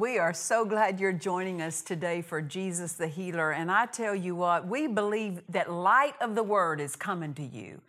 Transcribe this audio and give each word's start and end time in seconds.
We 0.00 0.16
are 0.16 0.32
so 0.32 0.64
glad 0.64 0.98
you're 0.98 1.12
joining 1.12 1.60
us 1.60 1.82
today 1.82 2.22
for 2.22 2.40
Jesus 2.40 2.94
the 2.94 3.06
Healer. 3.06 3.52
And 3.52 3.70
I 3.70 3.84
tell 3.84 4.14
you 4.14 4.34
what, 4.34 4.66
we 4.66 4.86
believe 4.86 5.42
that 5.50 5.70
light 5.70 6.14
of 6.22 6.34
the 6.34 6.42
Word 6.42 6.80
is 6.80 6.96
coming 6.96 7.34
to 7.34 7.42
you. 7.42 7.82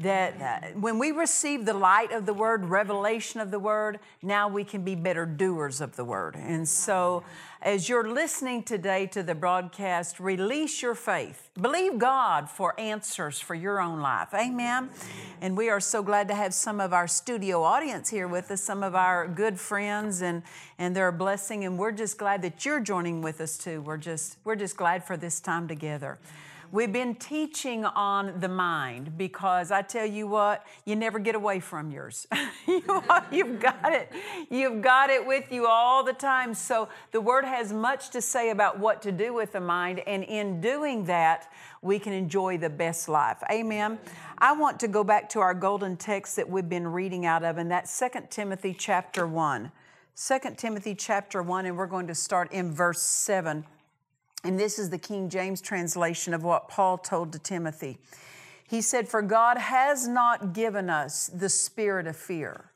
That 0.00 0.76
when 0.76 0.98
we 0.98 1.12
receive 1.12 1.64
the 1.64 1.74
light 1.74 2.12
of 2.12 2.26
the 2.26 2.34
Word, 2.34 2.64
revelation 2.64 3.40
of 3.40 3.50
the 3.50 3.58
Word, 3.58 4.00
now 4.22 4.48
we 4.48 4.64
can 4.64 4.82
be 4.82 4.94
better 4.94 5.26
doers 5.26 5.80
of 5.80 5.96
the 5.96 6.04
Word. 6.04 6.34
And 6.34 6.68
so, 6.68 7.22
as 7.60 7.88
you're 7.88 8.10
listening 8.10 8.64
today 8.64 9.06
to 9.08 9.22
the 9.22 9.36
broadcast, 9.36 10.18
release 10.18 10.82
your 10.82 10.96
faith. 10.96 11.48
Believe 11.60 11.98
God 11.98 12.50
for 12.50 12.78
answers 12.80 13.38
for 13.38 13.54
your 13.54 13.80
own 13.80 14.00
life. 14.00 14.34
Amen. 14.34 14.90
And 15.40 15.56
we 15.56 15.68
are 15.68 15.78
so 15.78 16.02
glad 16.02 16.26
to 16.28 16.34
have 16.34 16.54
some 16.54 16.80
of 16.80 16.92
our 16.92 17.06
studio 17.06 17.62
audience 17.62 18.08
here 18.10 18.26
with 18.26 18.50
us, 18.50 18.62
some 18.62 18.82
of 18.82 18.96
our 18.96 19.28
good 19.28 19.60
friends, 19.60 20.22
and, 20.22 20.42
and 20.78 20.96
they're 20.96 21.08
a 21.08 21.12
blessing. 21.12 21.64
And 21.64 21.78
we're 21.78 21.92
just 21.92 22.18
glad 22.18 22.42
that 22.42 22.64
you're 22.64 22.80
joining 22.80 23.22
with 23.22 23.40
us 23.40 23.56
too. 23.56 23.80
We're 23.82 23.96
just, 23.96 24.38
we're 24.42 24.56
just 24.56 24.76
glad 24.76 25.04
for 25.04 25.16
this 25.16 25.38
time 25.38 25.68
together. 25.68 26.18
We've 26.72 26.90
been 26.90 27.16
teaching 27.16 27.84
on 27.84 28.40
the 28.40 28.48
mind 28.48 29.18
because 29.18 29.70
I 29.70 29.82
tell 29.82 30.06
you 30.06 30.26
what, 30.26 30.66
you 30.86 30.96
never 30.96 31.18
get 31.18 31.34
away 31.34 31.60
from 31.60 31.90
yours. 31.90 32.26
you, 32.66 32.82
you've 33.30 33.60
got 33.60 33.92
it. 33.92 34.10
You've 34.48 34.80
got 34.80 35.10
it 35.10 35.26
with 35.26 35.52
you 35.52 35.66
all 35.66 36.02
the 36.02 36.14
time. 36.14 36.54
So 36.54 36.88
the 37.10 37.20
Word 37.20 37.44
has 37.44 37.74
much 37.74 38.08
to 38.10 38.22
say 38.22 38.48
about 38.48 38.78
what 38.78 39.02
to 39.02 39.12
do 39.12 39.34
with 39.34 39.52
the 39.52 39.60
mind, 39.60 40.00
and 40.06 40.24
in 40.24 40.62
doing 40.62 41.04
that, 41.04 41.52
we 41.82 41.98
can 41.98 42.14
enjoy 42.14 42.56
the 42.56 42.70
best 42.70 43.06
life. 43.06 43.42
Amen. 43.50 43.98
I 44.38 44.54
want 44.54 44.80
to 44.80 44.88
go 44.88 45.04
back 45.04 45.28
to 45.30 45.40
our 45.40 45.52
golden 45.52 45.98
text 45.98 46.36
that 46.36 46.48
we've 46.48 46.70
been 46.70 46.88
reading 46.88 47.26
out 47.26 47.44
of, 47.44 47.58
and 47.58 47.70
that's 47.70 47.98
2 47.98 48.08
Timothy 48.30 48.72
chapter 48.72 49.26
1. 49.26 49.70
2 50.16 50.38
Timothy 50.56 50.94
chapter 50.94 51.42
1, 51.42 51.66
and 51.66 51.76
we're 51.76 51.86
going 51.86 52.06
to 52.06 52.14
start 52.14 52.50
in 52.50 52.72
verse 52.72 53.02
7. 53.02 53.66
And 54.44 54.58
this 54.58 54.78
is 54.78 54.90
the 54.90 54.98
King 54.98 55.28
James 55.28 55.60
translation 55.60 56.34
of 56.34 56.42
what 56.42 56.68
Paul 56.68 56.98
told 56.98 57.32
to 57.32 57.38
Timothy. 57.38 57.98
He 58.66 58.80
said, 58.80 59.08
For 59.08 59.22
God 59.22 59.58
has 59.58 60.08
not 60.08 60.52
given 60.52 60.90
us 60.90 61.28
the 61.28 61.48
spirit 61.48 62.06
of 62.06 62.16
fear. 62.16 62.70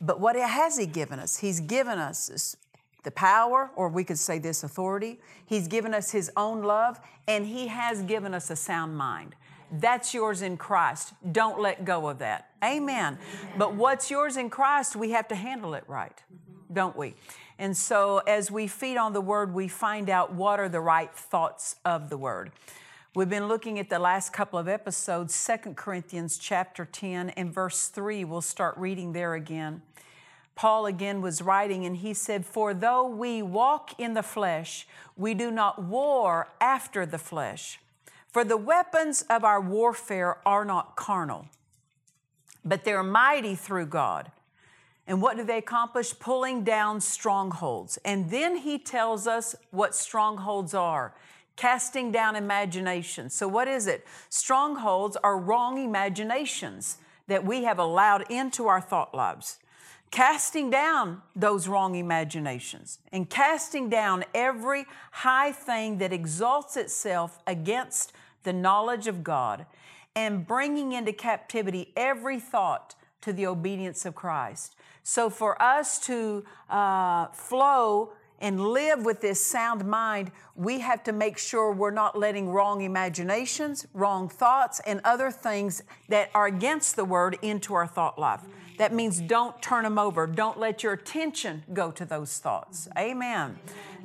But 0.00 0.20
what 0.20 0.36
has 0.36 0.78
He 0.78 0.86
given 0.86 1.18
us? 1.18 1.38
He's 1.38 1.60
given 1.60 1.98
us 1.98 2.56
the 3.04 3.10
power, 3.10 3.70
or 3.76 3.88
we 3.88 4.04
could 4.04 4.18
say 4.18 4.38
this 4.38 4.62
authority. 4.64 5.20
He's 5.46 5.68
given 5.68 5.94
us 5.94 6.10
His 6.10 6.30
own 6.36 6.62
love, 6.62 6.98
and 7.26 7.46
He 7.46 7.68
has 7.68 8.02
given 8.02 8.34
us 8.34 8.50
a 8.50 8.56
sound 8.56 8.96
mind. 8.96 9.34
That's 9.70 10.14
yours 10.14 10.42
in 10.42 10.56
Christ. 10.56 11.12
Don't 11.32 11.60
let 11.60 11.84
go 11.84 12.08
of 12.08 12.18
that. 12.20 12.50
Amen. 12.64 13.18
But 13.56 13.74
what's 13.74 14.10
yours 14.10 14.36
in 14.36 14.50
Christ, 14.50 14.96
we 14.96 15.10
have 15.10 15.28
to 15.28 15.34
handle 15.34 15.74
it 15.74 15.84
right, 15.86 16.22
don't 16.72 16.96
we? 16.96 17.14
And 17.58 17.76
so 17.76 18.18
as 18.18 18.50
we 18.50 18.68
feed 18.68 18.96
on 18.96 19.12
the 19.12 19.20
Word, 19.20 19.52
we 19.52 19.66
find 19.66 20.08
out 20.08 20.32
what 20.32 20.60
are 20.60 20.68
the 20.68 20.80
right 20.80 21.12
thoughts 21.12 21.76
of 21.84 22.08
the 22.08 22.16
Word. 22.16 22.52
We've 23.14 23.28
been 23.28 23.48
looking 23.48 23.80
at 23.80 23.90
the 23.90 23.98
last 23.98 24.32
couple 24.32 24.58
of 24.60 24.68
episodes, 24.68 25.44
2 25.44 25.72
Corinthians 25.74 26.38
chapter 26.38 26.84
10 26.84 27.30
and 27.30 27.52
verse 27.52 27.88
3. 27.88 28.24
We'll 28.24 28.42
start 28.42 28.76
reading 28.76 29.12
there 29.12 29.34
again. 29.34 29.82
Paul 30.54 30.86
again 30.86 31.20
was 31.20 31.42
writing, 31.42 31.84
and 31.84 31.96
he 31.96 32.14
said, 32.14 32.46
For 32.46 32.74
though 32.74 33.08
we 33.08 33.42
walk 33.42 33.98
in 33.98 34.14
the 34.14 34.22
flesh, 34.22 34.86
we 35.16 35.34
do 35.34 35.50
not 35.50 35.82
war 35.82 36.48
after 36.60 37.06
the 37.06 37.18
flesh. 37.18 37.80
For 38.28 38.44
the 38.44 38.56
weapons 38.56 39.22
of 39.30 39.42
our 39.42 39.60
warfare 39.60 40.38
are 40.46 40.64
not 40.64 40.94
carnal, 40.94 41.46
but 42.64 42.84
they're 42.84 43.02
mighty 43.02 43.54
through 43.54 43.86
God. 43.86 44.30
And 45.08 45.22
what 45.22 45.38
do 45.38 45.42
they 45.42 45.56
accomplish? 45.56 46.16
Pulling 46.18 46.62
down 46.62 47.00
strongholds. 47.00 47.98
And 48.04 48.30
then 48.30 48.58
he 48.58 48.78
tells 48.78 49.26
us 49.26 49.56
what 49.70 49.94
strongholds 49.94 50.74
are 50.74 51.14
casting 51.56 52.12
down 52.12 52.36
imaginations. 52.36 53.34
So, 53.34 53.48
what 53.48 53.66
is 53.68 53.86
it? 53.86 54.06
Strongholds 54.28 55.16
are 55.16 55.38
wrong 55.38 55.82
imaginations 55.82 56.98
that 57.26 57.44
we 57.44 57.64
have 57.64 57.78
allowed 57.78 58.30
into 58.30 58.68
our 58.68 58.80
thought 58.80 59.14
lives. 59.14 59.58
Casting 60.10 60.70
down 60.70 61.20
those 61.34 61.68
wrong 61.68 61.94
imaginations 61.94 62.98
and 63.12 63.28
casting 63.28 63.90
down 63.90 64.24
every 64.34 64.86
high 65.10 65.52
thing 65.52 65.98
that 65.98 66.12
exalts 66.12 66.76
itself 66.76 67.38
against 67.46 68.12
the 68.42 68.52
knowledge 68.52 69.06
of 69.06 69.22
God 69.22 69.66
and 70.14 70.46
bringing 70.46 70.92
into 70.92 71.12
captivity 71.12 71.92
every 71.96 72.40
thought 72.40 72.94
to 73.20 73.32
the 73.32 73.46
obedience 73.46 74.06
of 74.06 74.14
Christ. 74.14 74.74
So, 75.08 75.30
for 75.30 75.60
us 75.62 75.98
to 76.00 76.44
uh, 76.68 77.28
flow 77.28 78.12
and 78.40 78.60
live 78.60 79.06
with 79.06 79.22
this 79.22 79.42
sound 79.42 79.86
mind, 79.86 80.30
we 80.54 80.80
have 80.80 81.02
to 81.04 81.12
make 81.12 81.38
sure 81.38 81.72
we're 81.72 81.90
not 81.90 82.18
letting 82.18 82.50
wrong 82.50 82.82
imaginations, 82.82 83.86
wrong 83.94 84.28
thoughts, 84.28 84.82
and 84.86 85.00
other 85.04 85.30
things 85.30 85.82
that 86.10 86.28
are 86.34 86.46
against 86.46 86.96
the 86.96 87.06
word 87.06 87.38
into 87.40 87.72
our 87.72 87.86
thought 87.86 88.18
life. 88.18 88.42
That 88.76 88.92
means 88.92 89.18
don't 89.18 89.62
turn 89.62 89.84
them 89.84 89.98
over. 89.98 90.26
Don't 90.26 90.58
let 90.58 90.82
your 90.82 90.92
attention 90.92 91.62
go 91.72 91.90
to 91.90 92.04
those 92.04 92.36
thoughts. 92.36 92.86
Amen. 92.98 93.58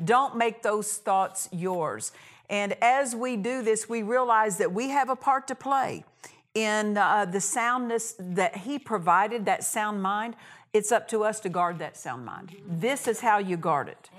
Don't 0.05 0.37
make 0.37 0.63
those 0.63 0.95
thoughts 0.95 1.49
yours. 1.51 2.13
And 2.49 2.77
as 2.81 3.13
we 3.13 3.35
do 3.35 3.61
this, 3.61 3.89
we 3.89 4.03
realize 4.03 4.57
that 4.59 4.71
we 4.71 4.87
have 4.87 5.09
a 5.09 5.17
part 5.17 5.49
to 5.49 5.55
play 5.55 6.05
in 6.53 6.97
uh, 6.97 7.25
the 7.25 7.41
soundness 7.41 8.15
that 8.17 8.57
He 8.57 8.79
provided, 8.79 9.45
that 9.47 9.65
sound 9.65 10.01
mind. 10.01 10.35
It's 10.73 10.91
up 10.91 11.07
to 11.09 11.23
us 11.23 11.39
to 11.41 11.50
guard 11.50 11.78
that 11.79 11.95
sound 11.95 12.25
mind. 12.25 12.56
This 12.67 13.07
is 13.07 13.22
how 13.22 13.38
you 13.38 13.57
guard 13.57 13.89
it. 13.89 14.09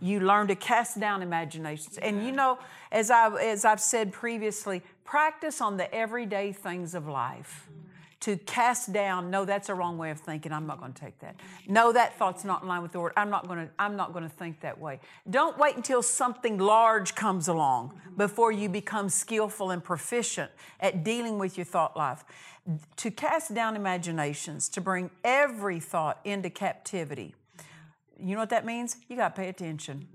You 0.00 0.20
learn 0.20 0.48
to 0.48 0.54
cast 0.54 1.00
down 1.00 1.22
imaginations. 1.22 1.96
And 1.96 2.26
you 2.26 2.32
know, 2.32 2.58
as, 2.90 3.10
I, 3.10 3.34
as 3.40 3.64
I've 3.64 3.80
said 3.80 4.12
previously, 4.12 4.82
practice 5.04 5.60
on 5.60 5.76
the 5.76 5.92
everyday 5.94 6.52
things 6.52 6.94
of 6.94 7.06
life. 7.06 7.68
To 8.20 8.36
cast 8.36 8.92
down, 8.92 9.30
no, 9.30 9.44
that's 9.44 9.68
a 9.68 9.74
wrong 9.74 9.98
way 9.98 10.10
of 10.10 10.20
thinking. 10.20 10.52
I'm 10.52 10.66
not 10.66 10.78
going 10.78 10.92
to 10.92 11.00
take 11.00 11.18
that. 11.20 11.34
No, 11.66 11.92
that 11.92 12.16
thought's 12.18 12.44
not 12.44 12.62
in 12.62 12.68
line 12.68 12.80
with 12.80 12.92
the 12.92 13.00
word. 13.00 13.12
I'm 13.16 13.30
not 13.30 13.48
going 13.48 13.66
to. 13.66 13.72
I'm 13.80 13.96
not 13.96 14.12
going 14.12 14.22
to 14.22 14.30
think 14.30 14.60
that 14.60 14.78
way. 14.78 15.00
Don't 15.28 15.58
wait 15.58 15.74
until 15.74 16.02
something 16.02 16.56
large 16.56 17.16
comes 17.16 17.48
along 17.48 18.00
before 18.16 18.52
you 18.52 18.68
become 18.68 19.08
skillful 19.08 19.70
and 19.70 19.82
proficient 19.82 20.52
at 20.78 21.02
dealing 21.02 21.36
with 21.40 21.58
your 21.58 21.64
thought 21.64 21.96
life. 21.96 22.24
To 22.96 23.10
cast 23.10 23.54
down 23.54 23.76
imaginations, 23.76 24.68
to 24.70 24.80
bring 24.80 25.10
every 25.24 25.80
thought 25.80 26.20
into 26.24 26.48
captivity. 26.48 27.34
You 28.18 28.34
know 28.34 28.40
what 28.40 28.50
that 28.50 28.64
means? 28.64 28.96
You 29.08 29.16
got 29.16 29.34
to 29.34 29.40
pay 29.40 29.48
attention. 29.48 30.06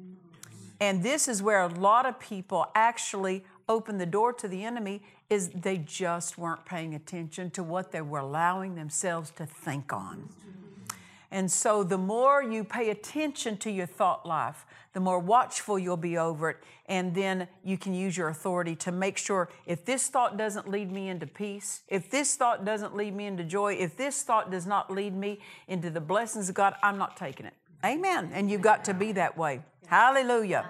And 0.80 1.04
this 1.04 1.27
is 1.27 1.42
where 1.42 1.62
a 1.62 1.68
lot 1.68 2.06
of 2.06 2.19
people 2.19 2.68
actually 2.74 3.44
open 3.68 3.98
the 3.98 4.06
door 4.06 4.31
to 4.31 4.48
the 4.48 4.63
enemy 4.63 5.01
is 5.30 5.50
they 5.50 5.77
just 5.77 6.38
weren't 6.38 6.63
paying 6.66 6.95
attention 6.95 7.50
to 7.51 7.63
what 7.63 7.92
they 7.92 8.01
were 8.01 8.19
allowing 8.19 8.75
themselves 8.75 9.31
to 9.31 9.45
think 9.45 9.92
on. 9.92 10.30
And 11.31 11.51
so 11.51 11.83
the 11.83 11.97
more 11.97 12.41
you 12.41 12.63
pay 12.63 12.89
attention 12.89 13.57
to 13.57 13.71
your 13.71 13.85
thought 13.85 14.25
life, 14.25 14.65
the 14.94 15.00
more 15.00 15.19
watchful 15.19 15.77
you'll 15.77 15.97
be 15.97 16.18
over 16.18 16.51
it. 16.51 16.57
And 16.88 17.13
then 17.13 17.47
you 17.63 17.77
can 17.77 17.94
use 17.94 18.15
your 18.15 18.29
authority 18.29 18.75
to 18.77 18.91
make 18.91 19.18
sure 19.18 19.50
if 19.65 19.83
this 19.83 20.07
thought 20.07 20.38
doesn't 20.38 20.69
lead 20.69 20.91
me 20.91 21.09
into 21.09 21.27
peace, 21.27 21.81
if 21.89 22.09
this 22.09 22.35
thought 22.35 22.63
doesn't 22.63 22.95
lead 22.95 23.13
me 23.13 23.25
into 23.25 23.44
joy, 23.44 23.74
if 23.74 23.97
this 23.97 24.24
thought 24.24 24.50
does 24.50 24.65
not 24.65 24.89
lead 24.89 25.13
me 25.13 25.39
into 25.68 25.89
the 25.89 26.01
blessings 26.01 26.47
of 26.47 26.56
God, 26.56 26.75
I'm 26.81 26.97
not 26.97 27.18
taking 27.18 27.45
it. 27.45 27.53
Amen. 27.85 28.31
And 28.33 28.50
you've 28.50 28.62
got 28.62 28.85
to 28.85 28.94
be 28.94 29.12
that 29.13 29.38
way. 29.38 29.62
Hallelujah. 29.88 30.68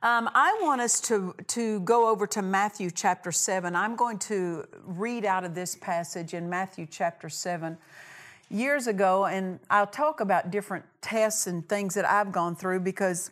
Um, 0.00 0.30
I 0.32 0.56
want 0.62 0.80
us 0.80 1.00
to, 1.02 1.34
to 1.48 1.80
go 1.80 2.08
over 2.08 2.24
to 2.28 2.40
Matthew 2.40 2.88
chapter 2.88 3.32
7. 3.32 3.74
I'm 3.74 3.96
going 3.96 4.18
to 4.20 4.64
read 4.84 5.24
out 5.24 5.42
of 5.42 5.56
this 5.56 5.74
passage 5.74 6.34
in 6.34 6.48
Matthew 6.48 6.86
chapter 6.88 7.28
7 7.28 7.76
years 8.50 8.86
ago, 8.86 9.26
and 9.26 9.60
I'll 9.70 9.86
talk 9.86 10.20
about 10.20 10.50
different 10.50 10.84
tests 11.00 11.46
and 11.46 11.68
things 11.68 11.94
that 11.94 12.08
I've 12.08 12.32
gone 12.32 12.56
through 12.56 12.80
because 12.80 13.30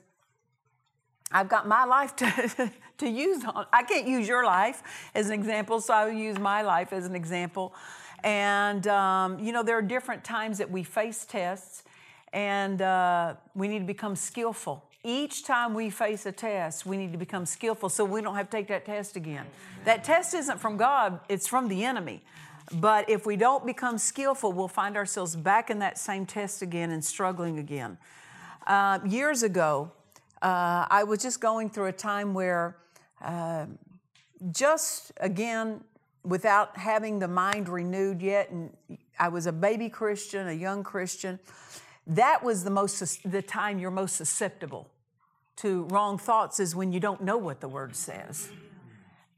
I've 1.33 1.49
got 1.49 1.67
my 1.67 1.85
life 1.85 2.15
to, 2.17 2.73
to 2.99 3.09
use 3.09 3.45
on. 3.45 3.67
I 3.73 3.83
can't 3.83 4.07
use 4.07 4.29
your 4.29 4.45
life 4.45 4.83
as 5.15 5.29
an 5.29 5.33
example, 5.33 5.81
so 5.81 5.95
I'll 5.95 6.13
use 6.13 6.39
my 6.39 6.63
life 6.63 6.93
as 6.93 7.07
an 7.07 7.15
example. 7.15 7.75
And, 8.23 8.87
um, 8.87 9.39
you 9.39 9.53
know, 9.53 9.63
there 9.63 9.77
are 9.79 9.83
different 9.83 10.25
times 10.25 10.59
that 10.59 10.71
we 10.71 10.83
face 10.83 11.25
tests, 11.25 11.85
and 12.33 12.83
uh, 12.83 13.35
we 13.55 13.69
need 13.69 13.81
to 13.81 13.85
become 13.85 14.17
skillful. 14.17 14.85
Each 15.05 15.45
time 15.45 15.75
we 15.75 15.91
face 15.91 16.27
a 16.27 16.33
test, 16.33 16.85
we 16.85 16.97
need 16.97 17.13
to 17.13 17.19
become 17.19 17.47
skillful 17.47 17.89
so 17.89 18.05
we 18.05 18.21
don't 18.21 18.35
have 18.35 18.51
to 18.51 18.57
take 18.57 18.67
that 18.69 18.85
test 18.85 19.15
again. 19.15 19.47
That 19.85 20.03
test 20.03 20.35
isn't 20.35 20.59
from 20.59 20.77
God, 20.77 21.21
it's 21.29 21.47
from 21.47 21.69
the 21.69 21.85
enemy. 21.85 22.23
But 22.73 23.09
if 23.09 23.27
we 23.27 23.37
don't 23.37 23.65
become 23.65 23.99
skillful, 23.99 24.53
we'll 24.53 24.69
find 24.69 24.97
ourselves 24.97 25.37
back 25.37 25.71
in 25.71 25.79
that 25.79 25.99
same 25.99 26.27
test 26.27 26.63
again 26.63 26.91
and 26.91 27.05
struggling 27.05 27.59
again. 27.59 27.99
Uh, 28.67 28.99
years 29.07 29.43
ago, 29.43 29.93
uh, 30.43 30.87
I 30.91 31.05
was 31.05 31.23
just 31.23 31.41
going 31.41 31.71
through 31.71 31.87
a 31.87 31.93
time 31.93 32.35
where, 32.35 32.77
uh, 33.23 33.67
just 34.51 35.13
again, 35.19 35.83
without 36.25 36.77
having 36.77 37.21
the 37.21 37.29
mind 37.29 37.69
renewed 37.69 38.21
yet, 38.21 38.51
and 38.51 38.77
I 39.19 39.29
was 39.29 39.47
a 39.47 39.53
baby 39.53 39.89
Christian, 39.89 40.49
a 40.49 40.53
young 40.53 40.83
Christian. 40.83 41.39
That 42.07 42.43
was 42.43 42.65
the 42.65 42.71
most 42.71 43.31
the 43.31 43.43
time 43.43 43.79
you're 43.79 43.91
most 43.91 44.17
susceptible 44.17 44.91
to 45.57 45.85
wrong 45.85 46.19
thoughts 46.19 46.61
is 46.61 46.75
when 46.75 46.93
you 46.93 47.01
don't 47.01 47.23
know 47.23 47.39
what 47.39 47.61
the 47.61 47.69
word 47.69 47.97
says 47.97 48.51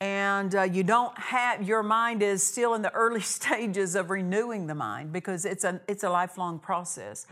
and 0.00 0.54
uh, 0.54 0.62
you 0.62 0.84
don't 0.84 1.16
have 1.18 1.62
your 1.62 1.82
mind 1.82 2.22
is 2.22 2.42
still 2.42 2.74
in 2.74 2.82
the 2.82 2.92
early 2.94 3.20
stages 3.20 3.94
of 3.94 4.10
renewing 4.10 4.66
the 4.66 4.74
mind 4.74 5.12
because 5.12 5.44
it's 5.44 5.64
a 5.64 5.80
it's 5.88 6.04
a 6.04 6.10
lifelong 6.10 6.58
process 6.58 7.26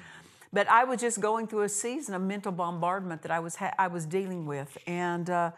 but 0.53 0.69
i 0.69 0.85
was 0.85 1.01
just 1.01 1.21
going 1.21 1.47
through 1.47 1.63
a 1.63 1.69
season 1.69 2.15
of 2.15 2.23
mental 2.23 2.53
bombardment 2.53 3.23
that 3.23 3.31
i 3.31 3.39
was 3.39 3.57
ha- 3.57 3.75
i 3.79 3.87
was 3.87 4.07
dealing 4.07 4.47
with 4.47 4.77
and 4.87 5.31
uh, 5.31 5.51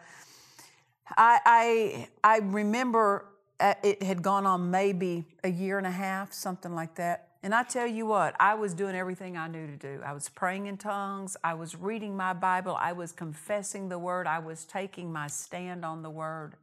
I, 1.17 1.39
I 1.45 2.07
i 2.23 2.37
remember 2.39 3.25
uh, 3.59 3.73
it 3.83 4.03
had 4.03 4.21
gone 4.21 4.45
on 4.45 4.71
maybe 4.71 5.25
a 5.43 5.49
year 5.49 5.77
and 5.77 5.87
a 5.87 5.91
half 5.91 6.31
something 6.33 6.73
like 6.73 6.95
that 6.95 7.29
and 7.41 7.55
I 7.55 7.63
tell 7.63 7.87
you 7.87 8.05
what, 8.05 8.35
I 8.37 8.55
was 8.55 8.73
doing 8.73 8.95
everything 8.95 9.37
I 9.37 9.47
knew 9.47 9.65
to 9.65 9.77
do. 9.77 10.01
I 10.05 10.11
was 10.11 10.27
praying 10.27 10.65
in 10.65 10.75
tongues. 10.75 11.37
I 11.41 11.53
was 11.53 11.73
reading 11.73 12.17
my 12.17 12.33
Bible. 12.33 12.75
I 12.77 12.91
was 12.91 13.13
confessing 13.13 13.87
the 13.87 13.97
word. 13.97 14.27
I 14.27 14.39
was 14.39 14.65
taking 14.65 15.13
my 15.13 15.27
stand 15.27 15.85
on 15.85 16.03
the 16.03 16.09
word. 16.09 16.55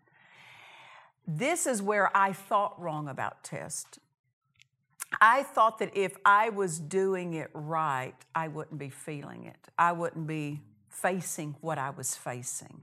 This 1.26 1.66
is 1.66 1.82
where 1.82 2.14
I 2.16 2.32
thought 2.32 2.80
wrong 2.80 3.08
about 3.08 3.42
test. 3.42 3.98
I 5.20 5.42
thought 5.42 5.78
that 5.78 5.96
if 5.96 6.16
I 6.24 6.50
was 6.50 6.78
doing 6.78 7.34
it 7.34 7.50
right, 7.52 8.14
I 8.34 8.48
wouldn't 8.48 8.78
be 8.78 8.90
feeling 8.90 9.44
it. 9.44 9.68
I 9.78 9.92
wouldn't 9.92 10.26
be 10.26 10.62
facing 10.88 11.56
what 11.60 11.78
I 11.78 11.90
was 11.90 12.14
facing. 12.16 12.80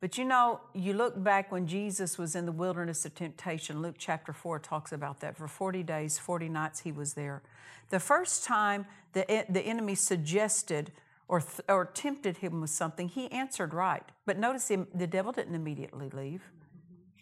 But 0.00 0.16
you 0.16 0.24
know, 0.24 0.60
you 0.74 0.92
look 0.92 1.20
back 1.22 1.50
when 1.50 1.66
Jesus 1.66 2.18
was 2.18 2.36
in 2.36 2.46
the 2.46 2.52
wilderness 2.52 3.04
of 3.04 3.14
temptation, 3.14 3.82
Luke 3.82 3.96
chapter 3.98 4.32
4 4.32 4.60
talks 4.60 4.92
about 4.92 5.20
that. 5.20 5.36
For 5.36 5.48
40 5.48 5.82
days, 5.82 6.18
40 6.18 6.48
nights, 6.48 6.80
he 6.80 6.92
was 6.92 7.14
there. 7.14 7.42
The 7.90 7.98
first 7.98 8.44
time 8.44 8.86
the, 9.12 9.44
the 9.48 9.62
enemy 9.62 9.96
suggested 9.96 10.92
or, 11.26 11.42
or 11.68 11.86
tempted 11.86 12.38
him 12.38 12.60
with 12.60 12.70
something, 12.70 13.08
he 13.08 13.30
answered 13.32 13.74
right. 13.74 14.04
But 14.24 14.38
notice 14.38 14.68
him, 14.68 14.86
the 14.94 15.06
devil 15.06 15.32
didn't 15.32 15.54
immediately 15.54 16.10
leave. 16.10 16.42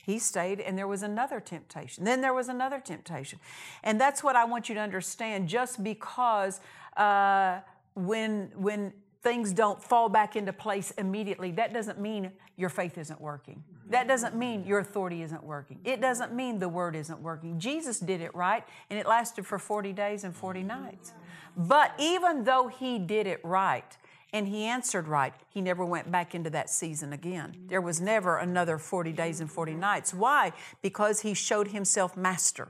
He 0.07 0.21
stayed, 0.21 0.61
and 0.61 0.79
there 0.79 0.87
was 0.87 1.03
another 1.03 1.41
temptation. 1.41 2.05
Then 2.05 2.21
there 2.21 2.33
was 2.33 2.49
another 2.49 2.79
temptation. 2.79 3.41
And 3.83 4.01
that's 4.01 4.23
what 4.23 4.37
I 4.37 4.45
want 4.45 4.69
you 4.69 4.77
to 4.77 4.81
understand. 4.81 5.49
Just 5.49 5.83
because 5.83 6.61
uh, 6.97 7.59
when, 7.95 8.53
when 8.55 8.93
things 9.23 9.53
don't 9.53 9.83
fall 9.83 10.09
back 10.09 10.37
into 10.37 10.53
place 10.53 10.93
immediately, 10.93 11.51
that 11.51 11.75
doesn't 11.75 11.99
mean 11.99 12.31
your 12.57 12.69
faith 12.69 12.99
isn't 12.99 13.21
working. 13.21 13.65
That 13.91 14.07
doesn't 14.07 14.37
mean 14.37 14.65
your 14.65 14.79
authority 14.79 15.23
isn't 15.23 15.43
working. 15.43 15.81
It 15.83 16.01
doesn't 16.01 16.33
mean 16.33 16.61
the 16.61 16.69
word 16.69 16.95
isn't 16.95 17.21
working. 17.21 17.59
Jesus 17.59 17.99
did 17.99 18.21
it 18.21 18.33
right, 18.33 18.63
and 18.89 19.01
it 19.01 19.09
lasted 19.09 19.45
for 19.45 19.59
40 19.59 19.93
days 19.93 20.23
and 20.23 20.37
40 20.37 20.63
nights. 20.63 21.15
But 21.57 21.93
even 21.99 22.45
though 22.45 22.69
he 22.69 23.01
did 23.01 23.27
it 23.27 23.41
right, 23.43 23.97
and 24.37 24.49
he 24.49 24.65
answered 24.65 25.09
right. 25.09 25.33
He 25.49 25.63
never 25.63 25.83
went 25.83 26.13
back 26.13 26.35
into 26.35 26.51
that 26.51 26.69
season 26.69 27.15
again. 27.15 27.57
There 27.69 27.81
was 27.81 28.03
never 28.03 28.37
another 28.37 28.77
40 28.77 29.13
days 29.13 29.41
and 29.41 29.51
40 29.51 29.73
nights. 29.73 30.13
Why? 30.13 30.53
Because 30.83 31.21
he 31.21 31.33
showed 31.33 31.69
himself 31.69 32.19
master. 32.19 32.69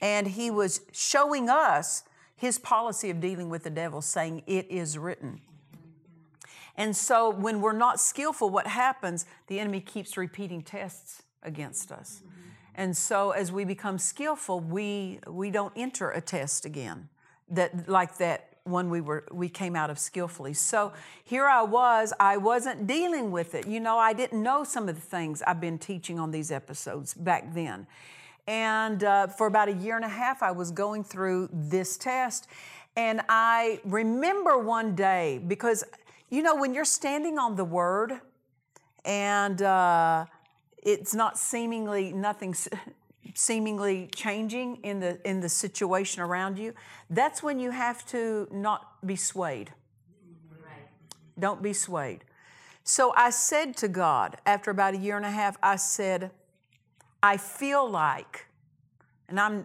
And 0.00 0.28
he 0.28 0.52
was 0.52 0.82
showing 0.92 1.48
us 1.50 2.04
his 2.36 2.60
policy 2.60 3.10
of 3.10 3.20
dealing 3.20 3.50
with 3.50 3.64
the 3.64 3.70
devil, 3.70 4.00
saying, 4.00 4.44
It 4.46 4.70
is 4.70 4.96
written. 4.96 5.40
And 6.76 6.96
so 6.96 7.28
when 7.28 7.60
we're 7.60 7.72
not 7.72 7.98
skillful, 7.98 8.50
what 8.50 8.68
happens? 8.68 9.26
The 9.48 9.58
enemy 9.58 9.80
keeps 9.80 10.16
repeating 10.16 10.62
tests 10.62 11.24
against 11.42 11.90
us. 11.90 12.22
And 12.76 12.96
so 12.96 13.32
as 13.32 13.50
we 13.50 13.64
become 13.64 13.98
skillful, 13.98 14.60
we, 14.60 15.18
we 15.26 15.50
don't 15.50 15.72
enter 15.74 16.12
a 16.12 16.20
test 16.20 16.64
again 16.64 17.08
that 17.48 17.88
like 17.88 18.18
that 18.18 18.53
one 18.64 18.88
we 18.88 19.00
were 19.00 19.24
we 19.30 19.48
came 19.48 19.76
out 19.76 19.90
of 19.90 19.98
skillfully. 19.98 20.54
So 20.54 20.92
here 21.22 21.46
I 21.46 21.62
was, 21.62 22.12
I 22.18 22.38
wasn't 22.38 22.86
dealing 22.86 23.30
with 23.30 23.54
it. 23.54 23.66
You 23.66 23.78
know, 23.78 23.98
I 23.98 24.12
didn't 24.12 24.42
know 24.42 24.64
some 24.64 24.88
of 24.88 24.94
the 24.94 25.00
things 25.00 25.42
I've 25.46 25.60
been 25.60 25.78
teaching 25.78 26.18
on 26.18 26.30
these 26.30 26.50
episodes 26.50 27.14
back 27.14 27.54
then. 27.54 27.86
And 28.46 29.04
uh, 29.04 29.26
for 29.28 29.46
about 29.46 29.68
a 29.68 29.72
year 29.72 29.96
and 29.96 30.04
a 30.04 30.08
half, 30.08 30.42
I 30.42 30.50
was 30.50 30.70
going 30.70 31.04
through 31.04 31.48
this 31.52 31.96
test. 31.96 32.46
And 32.96 33.22
I 33.28 33.80
remember 33.84 34.58
one 34.58 34.94
day, 34.94 35.40
because, 35.46 35.84
you 36.30 36.42
know, 36.42 36.54
when 36.54 36.74
you're 36.74 36.84
standing 36.84 37.38
on 37.38 37.56
the 37.56 37.64
word 37.64 38.20
and 39.04 39.60
uh, 39.62 40.26
it's 40.82 41.14
not 41.14 41.38
seemingly 41.38 42.12
nothing 42.12 42.54
seemingly 43.34 44.08
changing 44.14 44.76
in 44.82 45.00
the 45.00 45.18
in 45.28 45.40
the 45.40 45.48
situation 45.48 46.22
around 46.22 46.58
you 46.58 46.74
that's 47.10 47.42
when 47.42 47.58
you 47.58 47.70
have 47.70 48.04
to 48.06 48.48
not 48.50 49.04
be 49.06 49.16
swayed. 49.16 49.72
Don't 51.38 51.62
be 51.62 51.72
swayed. 51.72 52.24
So 52.84 53.12
i 53.16 53.30
said 53.30 53.76
to 53.78 53.88
god 53.88 54.36
after 54.44 54.70
about 54.70 54.94
a 54.94 54.98
year 54.98 55.16
and 55.16 55.24
a 55.24 55.30
half 55.30 55.56
i 55.62 55.76
said 55.76 56.30
i 57.22 57.36
feel 57.38 57.88
like 57.88 58.46
and 59.28 59.40
i'm 59.40 59.64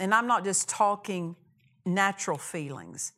and 0.00 0.12
i'm 0.12 0.26
not 0.26 0.44
just 0.44 0.68
talking 0.68 1.36
natural 1.84 2.36
feelings 2.36 3.12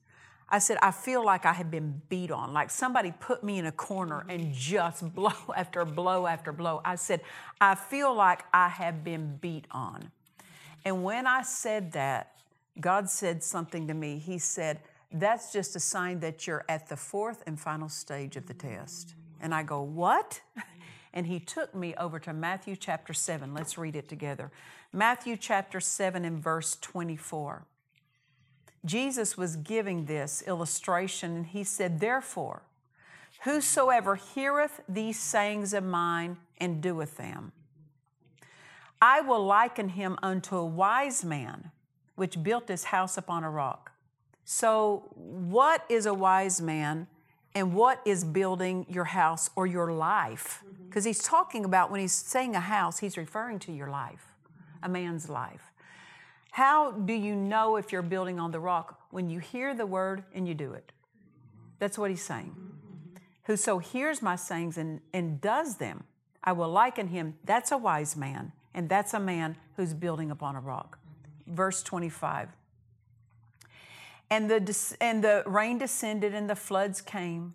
I 0.48 0.60
said, 0.60 0.78
I 0.80 0.92
feel 0.92 1.24
like 1.24 1.44
I 1.44 1.52
have 1.52 1.70
been 1.70 2.00
beat 2.08 2.30
on, 2.30 2.52
like 2.52 2.70
somebody 2.70 3.12
put 3.18 3.42
me 3.42 3.58
in 3.58 3.66
a 3.66 3.72
corner 3.72 4.24
and 4.28 4.42
mm. 4.42 4.52
just 4.52 5.14
blow 5.14 5.32
after 5.56 5.84
blow 5.84 6.26
after 6.26 6.52
blow. 6.52 6.80
I 6.84 6.94
said, 6.96 7.20
I 7.60 7.74
feel 7.74 8.14
like 8.14 8.44
I 8.52 8.68
have 8.68 9.02
been 9.02 9.38
beat 9.40 9.66
on. 9.70 10.10
And 10.84 11.02
when 11.02 11.26
I 11.26 11.42
said 11.42 11.92
that, 11.92 12.32
God 12.78 13.10
said 13.10 13.42
something 13.42 13.88
to 13.88 13.94
me. 13.94 14.18
He 14.18 14.38
said, 14.38 14.80
That's 15.10 15.52
just 15.52 15.74
a 15.74 15.80
sign 15.80 16.20
that 16.20 16.46
you're 16.46 16.64
at 16.68 16.88
the 16.88 16.96
fourth 16.96 17.42
and 17.46 17.58
final 17.58 17.88
stage 17.88 18.36
of 18.36 18.46
the 18.46 18.54
test. 18.54 19.14
And 19.40 19.52
I 19.54 19.62
go, 19.62 19.82
What? 19.82 20.40
And 21.16 21.26
he 21.26 21.40
took 21.40 21.74
me 21.74 21.94
over 21.94 22.18
to 22.18 22.34
Matthew 22.34 22.76
chapter 22.76 23.14
7. 23.14 23.54
Let's 23.54 23.78
read 23.78 23.96
it 23.96 24.06
together. 24.06 24.50
Matthew 24.92 25.38
chapter 25.38 25.80
7 25.80 26.26
and 26.26 26.38
verse 26.38 26.76
24. 26.82 27.64
Jesus 28.86 29.36
was 29.36 29.56
giving 29.56 30.06
this 30.06 30.42
illustration, 30.46 31.36
and 31.36 31.46
he 31.46 31.64
said, 31.64 32.00
Therefore, 32.00 32.62
whosoever 33.44 34.14
heareth 34.14 34.80
these 34.88 35.18
sayings 35.18 35.74
of 35.74 35.84
mine 35.84 36.38
and 36.58 36.80
doeth 36.80 37.16
them, 37.16 37.52
I 39.02 39.20
will 39.20 39.44
liken 39.44 39.90
him 39.90 40.16
unto 40.22 40.56
a 40.56 40.64
wise 40.64 41.24
man 41.24 41.70
which 42.14 42.42
built 42.42 42.68
his 42.68 42.84
house 42.84 43.18
upon 43.18 43.44
a 43.44 43.50
rock. 43.50 43.92
So, 44.44 45.10
what 45.14 45.84
is 45.88 46.06
a 46.06 46.14
wise 46.14 46.62
man 46.62 47.08
and 47.54 47.74
what 47.74 48.00
is 48.06 48.24
building 48.24 48.86
your 48.88 49.04
house 49.04 49.50
or 49.56 49.66
your 49.66 49.92
life? 49.92 50.62
Mm-hmm. 50.64 50.84
Because 50.86 51.04
he's 51.04 51.22
talking 51.22 51.64
about 51.64 51.90
when 51.90 52.00
he's 52.00 52.12
saying 52.12 52.54
a 52.54 52.60
house, 52.60 53.00
he's 53.00 53.16
referring 53.16 53.58
to 53.60 53.72
your 53.72 53.90
life, 53.90 54.32
a 54.82 54.88
man's 54.88 55.28
life. 55.28 55.72
How 56.56 56.92
do 56.92 57.12
you 57.12 57.36
know 57.36 57.76
if 57.76 57.92
you're 57.92 58.00
building 58.00 58.40
on 58.40 58.50
the 58.50 58.58
rock? 58.58 58.98
When 59.10 59.28
you 59.28 59.40
hear 59.40 59.74
the 59.74 59.84
word 59.84 60.24
and 60.32 60.48
you 60.48 60.54
do 60.54 60.72
it. 60.72 60.90
That's 61.78 61.98
what 61.98 62.08
he's 62.08 62.22
saying. 62.22 62.56
Whoso 63.42 63.76
hears 63.76 64.22
my 64.22 64.36
sayings 64.36 64.78
and, 64.78 65.02
and 65.12 65.38
does 65.38 65.76
them, 65.76 66.04
I 66.42 66.52
will 66.52 66.70
liken 66.70 67.08
him. 67.08 67.34
That's 67.44 67.72
a 67.72 67.76
wise 67.76 68.16
man, 68.16 68.52
and 68.72 68.88
that's 68.88 69.12
a 69.12 69.20
man 69.20 69.58
who's 69.76 69.92
building 69.92 70.30
upon 70.30 70.56
a 70.56 70.60
rock. 70.60 70.98
Verse 71.46 71.82
25. 71.82 72.48
And 74.30 74.50
the, 74.50 74.96
and 74.98 75.22
the 75.22 75.42
rain 75.44 75.76
descended 75.76 76.34
and 76.34 76.48
the 76.48 76.56
floods 76.56 77.02
came, 77.02 77.52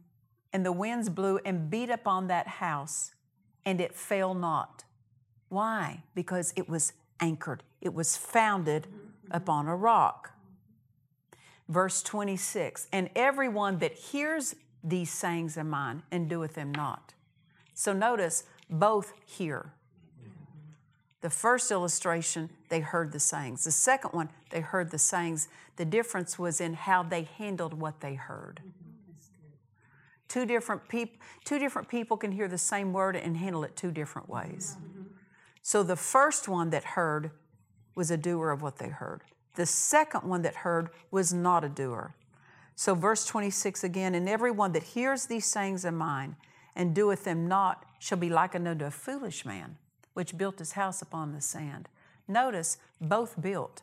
and 0.54 0.64
the 0.64 0.72
winds 0.72 1.10
blew 1.10 1.40
and 1.44 1.72
beat 1.72 1.90
upon 1.90 2.28
that 2.28 2.48
house, 2.48 3.16
and 3.66 3.82
it 3.82 3.96
fell 3.96 4.36
not. 4.36 4.84
Why? 5.50 6.04
Because 6.14 6.54
it 6.56 6.70
was 6.70 6.94
anchored, 7.22 7.64
it 7.80 7.94
was 7.94 8.18
founded 8.18 8.88
upon 9.30 9.68
a 9.68 9.76
rock. 9.76 10.32
Verse 11.70 12.04
26 12.04 12.88
And 12.92 13.10
everyone 13.16 13.78
that 13.80 13.94
hears 13.94 14.56
these 14.84 15.12
sayings 15.12 15.56
of 15.56 15.66
mine 15.66 16.04
and 16.12 16.28
doeth 16.28 16.56
them 16.56 16.74
not. 16.74 17.14
So 17.74 17.94
notice, 17.94 18.44
both 18.70 19.14
hear. 19.26 19.74
The 21.22 21.30
first 21.30 21.70
illustration, 21.70 22.50
they 22.70 22.80
heard 22.80 23.12
the 23.12 23.20
sayings. 23.20 23.64
The 23.64 23.72
second 23.72 24.10
one, 24.12 24.30
they 24.50 24.60
heard 24.60 24.90
the 24.90 24.98
sayings. 24.98 25.48
The 25.76 25.86
difference 25.86 26.40
was 26.40 26.60
in 26.60 26.74
how 26.74 27.04
they 27.04 27.24
handled 27.38 27.76
what 27.76 28.02
they 28.02 28.16
heard. 28.16 28.60
Two 30.28 30.46
different, 30.46 30.88
peop- 30.88 31.22
two 31.44 31.60
different 31.60 31.90
people 31.90 32.18
can 32.18 32.32
hear 32.32 32.48
the 32.48 32.58
same 32.58 32.92
word 32.92 33.16
and 33.16 33.38
handle 33.38 33.64
it 33.64 33.76
two 33.76 33.92
different 33.92 34.30
ways. 34.30 34.78
So 35.62 35.84
the 35.84 35.96
first 35.96 36.48
one 36.48 36.70
that 36.72 36.84
heard 36.84 37.32
was 37.96 38.12
a 38.12 38.18
doer 38.18 38.52
of 38.52 38.62
what 38.62 38.78
they 38.78 38.90
heard. 38.90 39.22
The 39.56 39.66
second 39.66 40.24
one 40.24 40.42
that 40.44 40.56
heard 40.56 40.90
was 41.12 41.34
not 41.34 41.64
a 41.64 41.70
doer. 41.70 42.16
So, 42.76 42.96
verse 42.96 43.26
26 43.26 43.84
again, 43.84 44.16
and 44.16 44.28
everyone 44.28 44.72
that 44.72 44.84
hears 44.84 45.26
these 45.26 45.46
sayings 45.46 45.86
of 45.86 45.94
mine 45.94 46.36
and 46.76 46.96
doeth 46.96 47.26
them 47.26 47.48
not 47.48 47.86
shall 48.00 48.18
be 48.18 48.30
likened 48.30 48.68
unto 48.68 48.86
a 48.86 48.92
foolish 48.92 49.46
man, 49.46 49.78
which 50.14 50.38
built 50.38 50.60
his 50.60 50.72
house 50.72 51.02
upon 51.02 51.34
the 51.34 51.42
sand. 51.42 51.90
Notice, 52.28 52.78
both 53.00 53.40
built. 53.40 53.82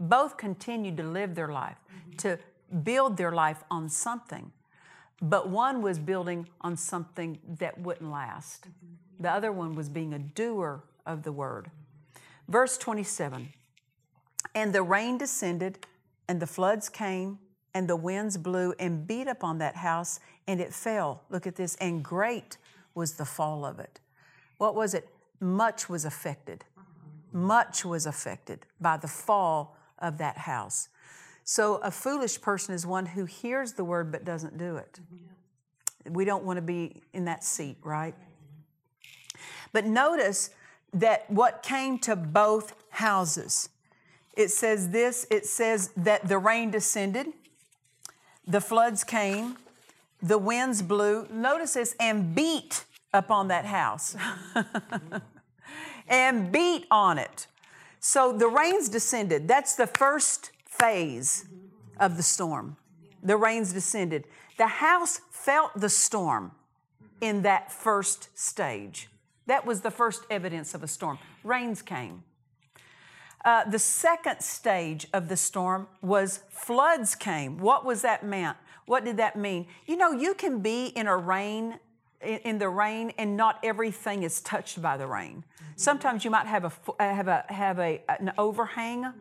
Both 0.00 0.38
continued 0.38 0.96
to 0.96 1.02
live 1.02 1.34
their 1.34 1.52
life, 1.52 1.76
to 2.16 2.38
build 2.82 3.16
their 3.16 3.32
life 3.32 3.62
on 3.70 3.88
something. 3.88 4.50
But 5.20 5.50
one 5.50 5.82
was 5.82 5.98
building 5.98 6.48
on 6.62 6.76
something 6.76 7.38
that 7.58 7.78
wouldn't 7.78 8.10
last. 8.10 8.66
The 9.20 9.30
other 9.30 9.52
one 9.52 9.74
was 9.74 9.90
being 9.90 10.14
a 10.14 10.18
doer 10.18 10.82
of 11.04 11.22
the 11.22 11.32
word. 11.32 11.70
Verse 12.48 12.78
27 12.78 13.52
And 14.54 14.72
the 14.72 14.82
rain 14.82 15.18
descended, 15.18 15.86
and 16.26 16.40
the 16.40 16.46
floods 16.46 16.88
came, 16.88 17.38
and 17.74 17.88
the 17.88 17.96
winds 17.96 18.38
blew 18.38 18.74
and 18.80 19.06
beat 19.06 19.28
upon 19.28 19.58
that 19.58 19.76
house, 19.76 20.18
and 20.48 20.60
it 20.60 20.72
fell. 20.72 21.22
Look 21.28 21.46
at 21.46 21.56
this, 21.56 21.76
and 21.76 22.02
great 22.02 22.56
was 22.94 23.14
the 23.14 23.26
fall 23.26 23.64
of 23.64 23.78
it. 23.78 24.00
What 24.58 24.74
was 24.74 24.94
it? 24.94 25.08
Much 25.38 25.88
was 25.88 26.04
affected. 26.04 26.64
Much 27.32 27.84
was 27.84 28.06
affected 28.06 28.66
by 28.80 28.96
the 28.96 29.06
fall 29.06 29.76
of 29.98 30.18
that 30.18 30.38
house. 30.38 30.88
So, 31.44 31.76
a 31.76 31.90
foolish 31.90 32.40
person 32.40 32.74
is 32.74 32.86
one 32.86 33.06
who 33.06 33.24
hears 33.24 33.74
the 33.74 33.84
word 33.84 34.10
but 34.10 34.24
doesn't 34.24 34.58
do 34.58 34.76
it. 34.76 35.00
We 36.08 36.24
don't 36.24 36.44
want 36.44 36.56
to 36.56 36.62
be 36.62 37.02
in 37.12 37.26
that 37.26 37.44
seat, 37.44 37.76
right? 37.82 38.14
But 39.72 39.86
notice 39.86 40.50
that 40.92 41.30
what 41.30 41.62
came 41.62 41.98
to 42.00 42.16
both 42.16 42.74
houses. 42.90 43.68
It 44.34 44.50
says 44.50 44.90
this 44.90 45.26
it 45.30 45.46
says 45.46 45.90
that 45.96 46.28
the 46.28 46.38
rain 46.38 46.70
descended, 46.70 47.28
the 48.46 48.60
floods 48.60 49.04
came, 49.04 49.56
the 50.22 50.38
winds 50.38 50.82
blew. 50.82 51.26
Notice 51.30 51.74
this, 51.74 51.94
and 52.00 52.34
beat 52.34 52.84
upon 53.12 53.48
that 53.48 53.64
house. 53.64 54.16
and 56.08 56.50
beat 56.52 56.86
on 56.90 57.18
it. 57.18 57.46
So 58.00 58.32
the 58.32 58.48
rains 58.48 58.88
descended. 58.88 59.46
That's 59.46 59.74
the 59.74 59.86
first 59.86 60.50
phase 60.64 61.46
of 61.98 62.16
the 62.16 62.22
storm. 62.22 62.76
The 63.22 63.36
rains 63.36 63.72
descended. 63.72 64.24
The 64.56 64.66
house 64.66 65.20
felt 65.30 65.78
the 65.78 65.88
storm 65.88 66.52
in 67.20 67.42
that 67.42 67.70
first 67.70 68.36
stage. 68.38 69.08
That 69.50 69.66
was 69.66 69.80
the 69.80 69.90
first 69.90 70.26
evidence 70.30 70.74
of 70.74 70.84
a 70.84 70.86
storm. 70.86 71.18
Rains 71.42 71.82
came. 71.82 72.22
Uh, 73.44 73.68
the 73.68 73.80
second 73.80 74.42
stage 74.42 75.08
of 75.12 75.28
the 75.28 75.36
storm 75.36 75.88
was 76.02 76.44
floods 76.50 77.16
came. 77.16 77.58
What 77.58 77.84
was 77.84 78.02
that 78.02 78.24
meant? 78.24 78.56
What 78.86 79.04
did 79.04 79.16
that 79.16 79.34
mean? 79.34 79.66
You 79.86 79.96
know, 79.96 80.12
you 80.12 80.34
can 80.34 80.60
be 80.60 80.86
in 80.86 81.08
a 81.08 81.16
rain, 81.16 81.80
in, 82.22 82.58
the 82.58 82.68
rain, 82.68 83.12
and 83.18 83.36
not 83.36 83.58
everything 83.64 84.22
is 84.22 84.40
touched 84.40 84.80
by 84.80 84.96
the 84.96 85.08
rain. 85.08 85.42
Sometimes 85.74 86.24
you 86.24 86.30
might 86.30 86.46
have 86.46 86.64
a 86.64 87.02
have 87.02 87.26
a 87.26 87.44
have 87.48 87.80
a 87.80 88.02
an 88.08 88.32
overhang 88.38 89.12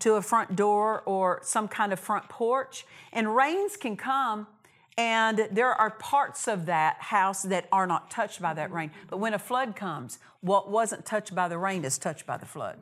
to 0.00 0.14
a 0.14 0.22
front 0.22 0.56
door 0.56 1.02
or 1.06 1.38
some 1.44 1.68
kind 1.68 1.92
of 1.92 2.00
front 2.00 2.28
porch, 2.28 2.84
and 3.12 3.36
rains 3.36 3.76
can 3.76 3.96
come 3.96 4.48
and 4.98 5.46
there 5.52 5.72
are 5.72 5.90
parts 5.90 6.48
of 6.48 6.66
that 6.66 6.96
house 6.98 7.44
that 7.44 7.68
are 7.70 7.86
not 7.86 8.10
touched 8.10 8.42
by 8.42 8.52
that 8.54 8.72
rain. 8.72 8.90
But 9.08 9.18
when 9.18 9.32
a 9.32 9.38
flood 9.38 9.76
comes, 9.76 10.18
what 10.40 10.70
wasn't 10.70 11.06
touched 11.06 11.36
by 11.36 11.46
the 11.46 11.56
rain 11.56 11.84
is 11.84 11.98
touched 11.98 12.26
by 12.26 12.36
the 12.36 12.46
flood. 12.46 12.78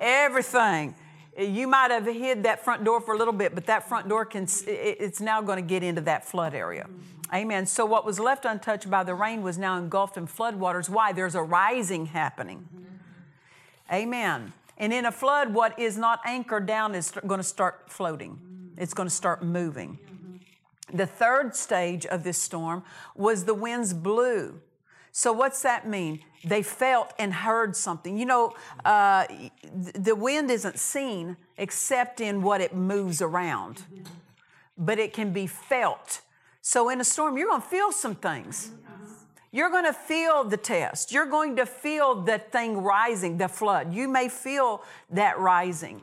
Everything. 0.00 0.94
You 1.38 1.68
might 1.68 1.90
have 1.90 2.06
hid 2.06 2.44
that 2.44 2.64
front 2.64 2.82
door 2.82 3.02
for 3.02 3.14
a 3.14 3.18
little 3.18 3.34
bit, 3.34 3.54
but 3.54 3.66
that 3.66 3.86
front 3.86 4.08
door 4.08 4.24
can, 4.24 4.48
it's 4.66 5.20
now 5.20 5.42
going 5.42 5.56
to 5.62 5.68
get 5.68 5.82
into 5.82 6.00
that 6.00 6.24
flood 6.24 6.54
area. 6.54 6.88
Amen. 7.32 7.66
So 7.66 7.84
what 7.84 8.06
was 8.06 8.18
left 8.18 8.46
untouched 8.46 8.90
by 8.90 9.04
the 9.04 9.14
rain 9.14 9.42
was 9.42 9.58
now 9.58 9.76
engulfed 9.76 10.16
in 10.16 10.26
flood 10.26 10.56
waters. 10.56 10.88
Why? 10.88 11.12
There's 11.12 11.34
a 11.34 11.42
rising 11.42 12.06
happening. 12.06 12.66
Amen. 13.92 14.54
And 14.78 14.94
in 14.94 15.04
a 15.04 15.12
flood, 15.12 15.52
what 15.52 15.78
is 15.78 15.98
not 15.98 16.20
anchored 16.24 16.64
down 16.64 16.94
is 16.94 17.10
going 17.10 17.38
to 17.38 17.44
start 17.44 17.84
floating. 17.88 18.38
It's 18.78 18.94
going 18.94 19.08
to 19.08 19.14
start 19.14 19.42
moving. 19.42 19.98
The 20.92 21.06
third 21.06 21.54
stage 21.54 22.06
of 22.06 22.24
this 22.24 22.40
storm 22.40 22.82
was 23.14 23.44
the 23.44 23.54
winds 23.54 23.92
blew. 23.92 24.60
So, 25.12 25.32
what's 25.32 25.62
that 25.62 25.86
mean? 25.86 26.20
They 26.44 26.62
felt 26.62 27.12
and 27.18 27.32
heard 27.32 27.74
something. 27.74 28.16
You 28.16 28.26
know, 28.26 28.54
uh, 28.84 29.26
the 29.94 30.14
wind 30.14 30.50
isn't 30.50 30.78
seen 30.78 31.36
except 31.56 32.20
in 32.20 32.42
what 32.42 32.60
it 32.60 32.74
moves 32.74 33.20
around, 33.20 33.82
but 34.76 34.98
it 34.98 35.12
can 35.12 35.32
be 35.32 35.46
felt. 35.46 36.20
So, 36.60 36.88
in 36.88 37.00
a 37.00 37.04
storm, 37.04 37.36
you're 37.36 37.48
going 37.48 37.62
to 37.62 37.68
feel 37.68 37.90
some 37.92 38.14
things. 38.14 38.70
You're 39.50 39.70
going 39.70 39.86
to 39.86 39.94
feel 39.94 40.44
the 40.44 40.58
test. 40.58 41.10
You're 41.10 41.26
going 41.26 41.56
to 41.56 41.64
feel 41.66 42.22
the 42.22 42.38
thing 42.38 42.78
rising, 42.78 43.38
the 43.38 43.48
flood. 43.48 43.94
You 43.94 44.06
may 44.06 44.28
feel 44.28 44.84
that 45.10 45.38
rising. 45.38 46.02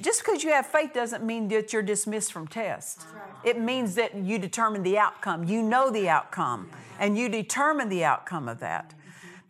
Just 0.00 0.24
because 0.24 0.44
you 0.44 0.50
have 0.50 0.66
faith 0.66 0.92
doesn't 0.94 1.24
mean 1.24 1.48
that 1.48 1.72
you're 1.72 1.82
dismissed 1.82 2.32
from 2.32 2.46
test. 2.46 3.04
It 3.42 3.58
means 3.60 3.96
that 3.96 4.14
you 4.14 4.38
determine 4.38 4.84
the 4.84 4.96
outcome. 4.96 5.44
You 5.44 5.60
know 5.60 5.90
the 5.90 6.08
outcome, 6.08 6.70
and 7.00 7.18
you 7.18 7.28
determine 7.28 7.88
the 7.88 8.04
outcome 8.04 8.48
of 8.48 8.60
that. 8.60 8.94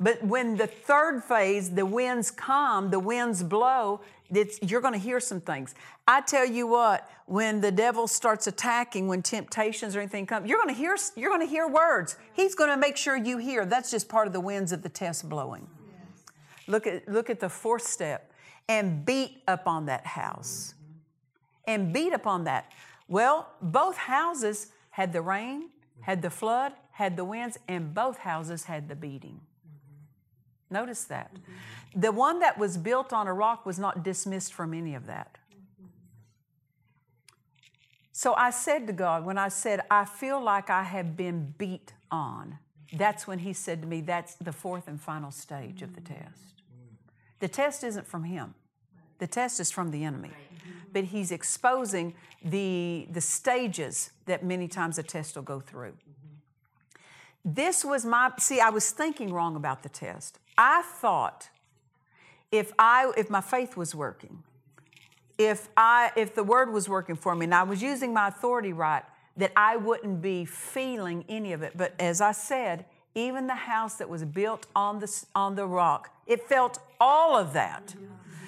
But 0.00 0.22
when 0.24 0.56
the 0.56 0.66
third 0.66 1.22
phase, 1.24 1.70
the 1.70 1.84
winds 1.84 2.30
come, 2.30 2.90
the 2.90 3.00
winds 3.00 3.42
blow, 3.42 4.00
you're 4.62 4.80
going 4.80 4.94
to 4.94 4.98
hear 4.98 5.20
some 5.20 5.40
things. 5.40 5.74
I 6.06 6.20
tell 6.20 6.46
you 6.46 6.66
what, 6.66 7.10
when 7.26 7.60
the 7.60 7.72
devil 7.72 8.06
starts 8.06 8.46
attacking, 8.46 9.08
when 9.08 9.22
temptations 9.22 9.96
or 9.96 10.00
anything 10.00 10.26
come, 10.26 10.46
you're 10.46 10.62
going 10.62 10.74
to 10.74 10.78
hear 10.78 10.96
you're 11.16 11.30
going 11.30 11.46
to 11.46 11.50
hear 11.50 11.66
words. 11.66 12.16
He's 12.32 12.54
going 12.54 12.70
to 12.70 12.76
make 12.76 12.96
sure 12.96 13.16
you 13.16 13.38
hear. 13.38 13.66
That's 13.66 13.90
just 13.90 14.08
part 14.08 14.26
of 14.26 14.32
the 14.32 14.40
winds 14.40 14.72
of 14.72 14.82
the 14.82 14.88
test 14.88 15.28
blowing. 15.28 15.66
Look 16.66 16.86
at 16.86 17.08
look 17.08 17.28
at 17.28 17.40
the 17.40 17.48
fourth 17.48 17.82
step 17.82 18.27
and 18.68 19.04
beat 19.04 19.42
upon 19.48 19.86
that 19.86 20.06
house. 20.06 20.74
And 21.66 21.92
beat 21.92 22.12
upon 22.12 22.44
that. 22.44 22.70
Well, 23.08 23.48
both 23.62 23.96
houses 23.96 24.68
had 24.90 25.12
the 25.12 25.22
rain, 25.22 25.70
had 26.00 26.22
the 26.22 26.30
flood, 26.30 26.72
had 26.92 27.16
the 27.16 27.24
winds, 27.24 27.58
and 27.68 27.94
both 27.94 28.18
houses 28.18 28.64
had 28.64 28.88
the 28.88 28.96
beating. 28.96 29.40
Notice 30.70 31.04
that. 31.04 31.30
The 31.94 32.12
one 32.12 32.40
that 32.40 32.58
was 32.58 32.76
built 32.76 33.12
on 33.12 33.26
a 33.26 33.32
rock 33.32 33.64
was 33.64 33.78
not 33.78 34.02
dismissed 34.02 34.52
from 34.52 34.74
any 34.74 34.94
of 34.94 35.06
that. 35.06 35.38
So 38.12 38.34
I 38.34 38.50
said 38.50 38.86
to 38.88 38.92
God, 38.92 39.24
when 39.24 39.38
I 39.38 39.48
said, 39.48 39.80
I 39.90 40.04
feel 40.04 40.42
like 40.42 40.70
I 40.70 40.82
have 40.82 41.16
been 41.16 41.54
beat 41.56 41.92
on, 42.10 42.58
that's 42.92 43.26
when 43.26 43.38
He 43.38 43.52
said 43.52 43.82
to 43.82 43.88
me, 43.88 44.00
that's 44.00 44.34
the 44.34 44.52
fourth 44.52 44.88
and 44.88 45.00
final 45.00 45.30
stage 45.30 45.82
of 45.82 45.94
the 45.94 46.00
test. 46.00 46.62
The 47.40 47.48
test 47.48 47.84
isn't 47.84 48.06
from 48.06 48.24
him. 48.24 48.54
The 49.18 49.26
test 49.26 49.60
is 49.60 49.70
from 49.70 49.90
the 49.90 50.04
enemy. 50.04 50.28
Mm-hmm. 50.28 50.70
But 50.92 51.04
he's 51.04 51.32
exposing 51.32 52.14
the, 52.44 53.06
the 53.10 53.20
stages 53.20 54.10
that 54.26 54.44
many 54.44 54.68
times 54.68 54.98
a 54.98 55.02
test 55.02 55.36
will 55.36 55.42
go 55.42 55.60
through. 55.60 55.92
Mm-hmm. 55.92 57.52
This 57.54 57.84
was 57.84 58.04
my, 58.04 58.32
see, 58.38 58.60
I 58.60 58.70
was 58.70 58.90
thinking 58.90 59.32
wrong 59.32 59.56
about 59.56 59.82
the 59.82 59.88
test. 59.88 60.38
I 60.56 60.82
thought 60.82 61.50
if 62.50 62.72
I, 62.78 63.12
if 63.16 63.30
my 63.30 63.40
faith 63.40 63.76
was 63.76 63.94
working, 63.94 64.42
if 65.36 65.68
I, 65.76 66.10
if 66.16 66.34
the 66.34 66.42
word 66.42 66.72
was 66.72 66.88
working 66.88 67.14
for 67.14 67.34
me 67.34 67.44
and 67.44 67.54
I 67.54 67.62
was 67.62 67.80
using 67.80 68.12
my 68.12 68.28
authority 68.28 68.72
right, 68.72 69.04
that 69.36 69.52
I 69.56 69.76
wouldn't 69.76 70.20
be 70.20 70.44
feeling 70.44 71.24
any 71.28 71.52
of 71.52 71.62
it. 71.62 71.76
But 71.76 71.94
as 72.00 72.20
I 72.20 72.32
said, 72.32 72.86
even 73.18 73.46
the 73.46 73.54
house 73.54 73.96
that 73.96 74.08
was 74.08 74.24
built 74.24 74.66
on 74.74 75.00
the, 75.00 75.24
on 75.34 75.54
the 75.54 75.66
rock, 75.66 76.10
it 76.26 76.48
felt 76.48 76.78
all 77.00 77.36
of 77.36 77.52
that. 77.52 77.94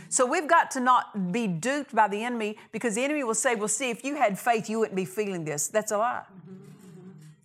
So 0.09 0.27
we've 0.27 0.49
got 0.49 0.71
to 0.73 0.81
not 0.81 1.33
be 1.33 1.47
duped 1.47 1.95
by 1.95 2.09
the 2.09 2.25
enemy 2.25 2.59
because 2.73 2.97
the 2.97 3.05
enemy 3.05 3.23
will 3.23 3.35
say, 3.35 3.55
Well, 3.55 3.69
see, 3.69 3.91
if 3.91 4.05
you 4.05 4.17
had 4.17 4.39
faith, 4.39 4.69
you 4.69 4.81
wouldn't 4.81 4.97
be 4.97 5.05
feeling 5.05 5.45
this. 5.45 5.69
That's 5.69 5.93
a 5.93 5.99
lie. 5.99 6.25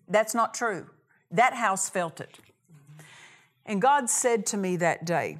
That's 0.07 0.33
not 0.33 0.53
true. 0.53 0.87
That 1.31 1.53
house 1.53 1.89
felt 1.89 2.19
it. 2.19 2.39
And 3.65 3.81
God 3.81 4.09
said 4.09 4.45
to 4.47 4.57
me 4.57 4.77
that 4.77 5.05
day, 5.05 5.39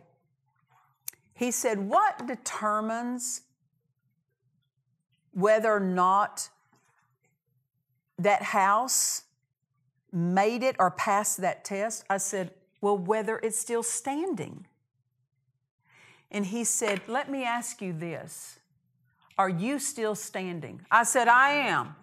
He 1.34 1.50
said, 1.50 1.80
What 1.80 2.28
determines 2.28 3.42
whether 5.34 5.72
or 5.72 5.80
not 5.80 6.50
that 8.20 8.42
house 8.42 9.24
made 10.16 10.64
it 10.64 10.76
or 10.80 10.90
passed 10.90 11.42
that 11.42 11.64
test? 11.64 12.06
I 12.10 12.18
said, 12.18 12.52
Well, 12.82 12.98
whether 12.98 13.38
it's 13.40 13.60
still 13.60 13.84
standing. 13.84 14.66
And 16.32 16.48
he 16.48 16.64
said, 16.64 17.02
Let 17.08 17.30
me 17.30 17.44
ask 17.44 17.82
you 17.82 17.94
this 17.94 18.60
Are 19.38 19.50
you 19.50 19.78
still 19.80 20.16
standing? 20.16 20.82
I 20.90 21.04
said, 21.04 21.28
I 21.28 21.52
am. 21.52 21.96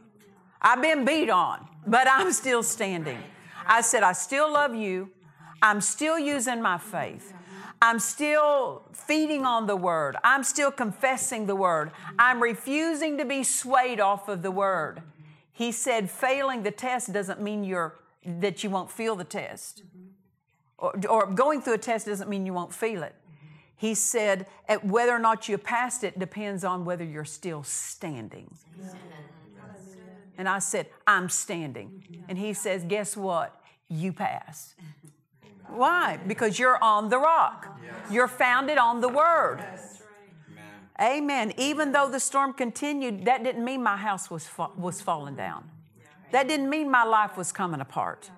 I've 0.61 0.83
been 0.83 1.04
beat 1.04 1.28
on, 1.28 1.66
but 1.87 2.07
I'm 2.09 2.33
still 2.33 2.62
standing. 2.62 3.19
I 3.66 3.81
said, 3.81 4.02
I 4.02 4.12
still 4.12 4.52
love 4.52 4.75
you. 4.75 5.11
I'm 5.61 5.81
still 5.81 6.19
using 6.19 6.62
my 6.62 6.78
faith. 6.78 7.33
I'm 7.81 7.99
still 7.99 8.83
feeding 8.92 9.45
on 9.45 9.66
the 9.66 9.75
word. 9.75 10.16
I'm 10.23 10.45
still 10.45 10.71
confessing 10.71 11.47
the 11.47 11.57
word. 11.57 11.90
I'm 12.16 12.40
refusing 12.40 13.19
to 13.19 13.25
be 13.25 13.42
swayed 13.42 13.99
off 13.99 14.28
of 14.28 14.42
the 14.42 14.52
word. 14.52 15.02
He 15.52 15.73
said, 15.73 16.09
failing 16.09 16.62
the 16.62 16.71
test 16.71 17.12
doesn't 17.12 17.40
mean 17.40 17.64
you're, 17.64 17.95
that 18.25 18.62
you 18.62 18.71
won't 18.71 18.91
feel 18.91 19.17
the 19.17 19.25
test. 19.25 19.83
Or, 20.79 20.95
or 21.09 21.26
going 21.26 21.61
through 21.61 21.75
a 21.75 21.79
test 21.79 22.07
doesn't 22.07 22.29
mean 22.29 22.47
you 22.47 22.52
won't 22.52 22.73
feel 22.75 23.02
it. 23.02 23.14
He 23.76 23.95
said, 23.95 24.47
whether 24.83 25.12
or 25.12 25.19
not 25.19 25.49
you 25.49 25.59
passed 25.59 26.05
it 26.05 26.19
depends 26.19 26.62
on 26.62 26.85
whether 26.85 27.05
you're 27.05 27.25
still 27.25 27.62
standing. 27.64 28.55
And 30.38 30.49
I 30.49 30.61
said, 30.61 30.87
I'm 31.07 31.29
standing. 31.29 32.05
And 32.29 32.38
he 32.38 32.52
says, 32.52 32.85
Guess 32.85 33.17
what? 33.17 33.61
You 33.88 34.12
pass. 34.12 34.75
Why? 35.69 36.19
Because 36.26 36.59
you're 36.59 36.83
on 36.83 37.09
the 37.09 37.19
rock. 37.19 37.79
You're 38.11 38.29
founded 38.29 38.79
on 38.79 39.00
the 39.00 39.09
word. 39.09 39.64
Amen. 41.00 41.52
Even 41.57 41.93
though 41.93 42.09
the 42.09 42.21
storm 42.21 42.52
continued, 42.52 43.25
that 43.25 43.43
didn't 43.43 43.64
mean 43.64 43.83
my 43.83 43.97
house 43.97 44.31
was, 44.31 44.47
fa- 44.47 44.71
was 44.76 45.00
falling 45.00 45.35
down. 45.35 45.69
That 46.33 46.49
didn't 46.49 46.69
mean 46.69 46.91
my 46.91 47.05
life 47.05 47.37
was 47.37 47.53
coming 47.53 47.81
apart. 47.81 48.31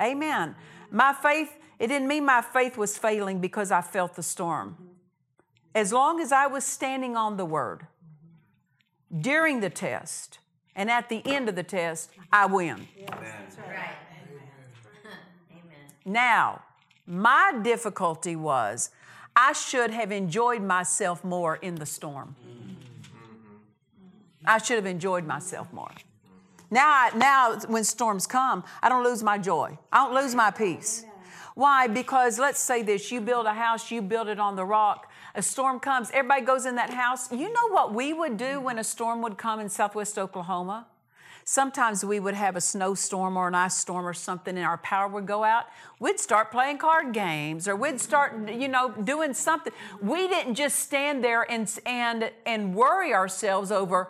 Amen. 0.00 0.56
My 0.90 1.12
faith, 1.12 1.56
it 1.78 1.86
didn't 1.88 2.08
mean 2.08 2.24
my 2.24 2.42
faith 2.42 2.76
was 2.76 2.98
failing 2.98 3.40
because 3.40 3.70
I 3.70 3.82
felt 3.82 4.14
the 4.14 4.22
storm. 4.22 4.76
As 5.74 5.92
long 5.92 6.20
as 6.20 6.32
I 6.32 6.46
was 6.46 6.64
standing 6.64 7.16
on 7.16 7.36
the 7.36 7.44
word 7.44 7.86
during 9.20 9.60
the 9.60 9.70
test 9.70 10.38
and 10.74 10.90
at 10.90 11.08
the 11.10 11.22
end 11.26 11.48
of 11.48 11.54
the 11.54 11.62
test, 11.62 12.10
I 12.32 12.46
win. 12.46 12.88
Right. 13.08 13.96
Amen. 15.52 15.74
Now, 16.06 16.62
my 17.06 17.58
difficulty 17.62 18.34
was 18.34 18.90
I 19.34 19.52
should 19.52 19.90
have 19.90 20.10
enjoyed 20.10 20.62
myself 20.62 21.22
more 21.22 21.56
in 21.56 21.74
the 21.74 21.86
storm. 21.86 22.34
I 24.46 24.56
should 24.58 24.76
have 24.76 24.86
enjoyed 24.86 25.26
myself 25.26 25.70
more. 25.72 25.90
Now, 26.70 27.08
now 27.14 27.58
when 27.68 27.84
storms 27.84 28.26
come, 28.26 28.64
I 28.82 28.88
don't 28.88 29.04
lose 29.04 29.22
my 29.22 29.38
joy. 29.38 29.78
I 29.92 30.04
don't 30.04 30.14
lose 30.14 30.34
my 30.34 30.50
peace. 30.50 31.04
Why? 31.54 31.86
Because 31.86 32.38
let's 32.38 32.60
say 32.60 32.82
this 32.82 33.10
you 33.10 33.20
build 33.20 33.46
a 33.46 33.54
house, 33.54 33.90
you 33.90 34.02
build 34.02 34.28
it 34.28 34.38
on 34.38 34.56
the 34.56 34.64
rock. 34.64 35.10
A 35.34 35.42
storm 35.42 35.80
comes, 35.80 36.10
everybody 36.12 36.42
goes 36.42 36.66
in 36.66 36.76
that 36.76 36.90
house. 36.90 37.32
You 37.32 37.52
know 37.52 37.68
what 37.70 37.94
we 37.94 38.12
would 38.12 38.36
do 38.36 38.60
when 38.60 38.78
a 38.78 38.84
storm 38.84 39.22
would 39.22 39.38
come 39.38 39.60
in 39.60 39.68
southwest 39.68 40.18
Oklahoma? 40.18 40.86
Sometimes 41.44 42.04
we 42.04 42.18
would 42.18 42.34
have 42.34 42.56
a 42.56 42.60
snowstorm 42.60 43.36
or 43.36 43.46
an 43.46 43.54
ice 43.54 43.76
storm 43.76 44.04
or 44.04 44.12
something 44.12 44.56
and 44.56 44.66
our 44.66 44.78
power 44.78 45.06
would 45.08 45.26
go 45.26 45.44
out. 45.44 45.66
We'd 46.00 46.18
start 46.18 46.50
playing 46.50 46.78
card 46.78 47.14
games 47.14 47.68
or 47.68 47.76
we'd 47.76 48.00
start, 48.00 48.50
you 48.50 48.66
know, 48.66 48.90
doing 48.90 49.32
something. 49.32 49.72
We 50.02 50.26
didn't 50.26 50.56
just 50.56 50.80
stand 50.80 51.22
there 51.22 51.50
and, 51.50 51.72
and, 51.86 52.32
and 52.44 52.74
worry 52.74 53.14
ourselves 53.14 53.70
over 53.70 54.08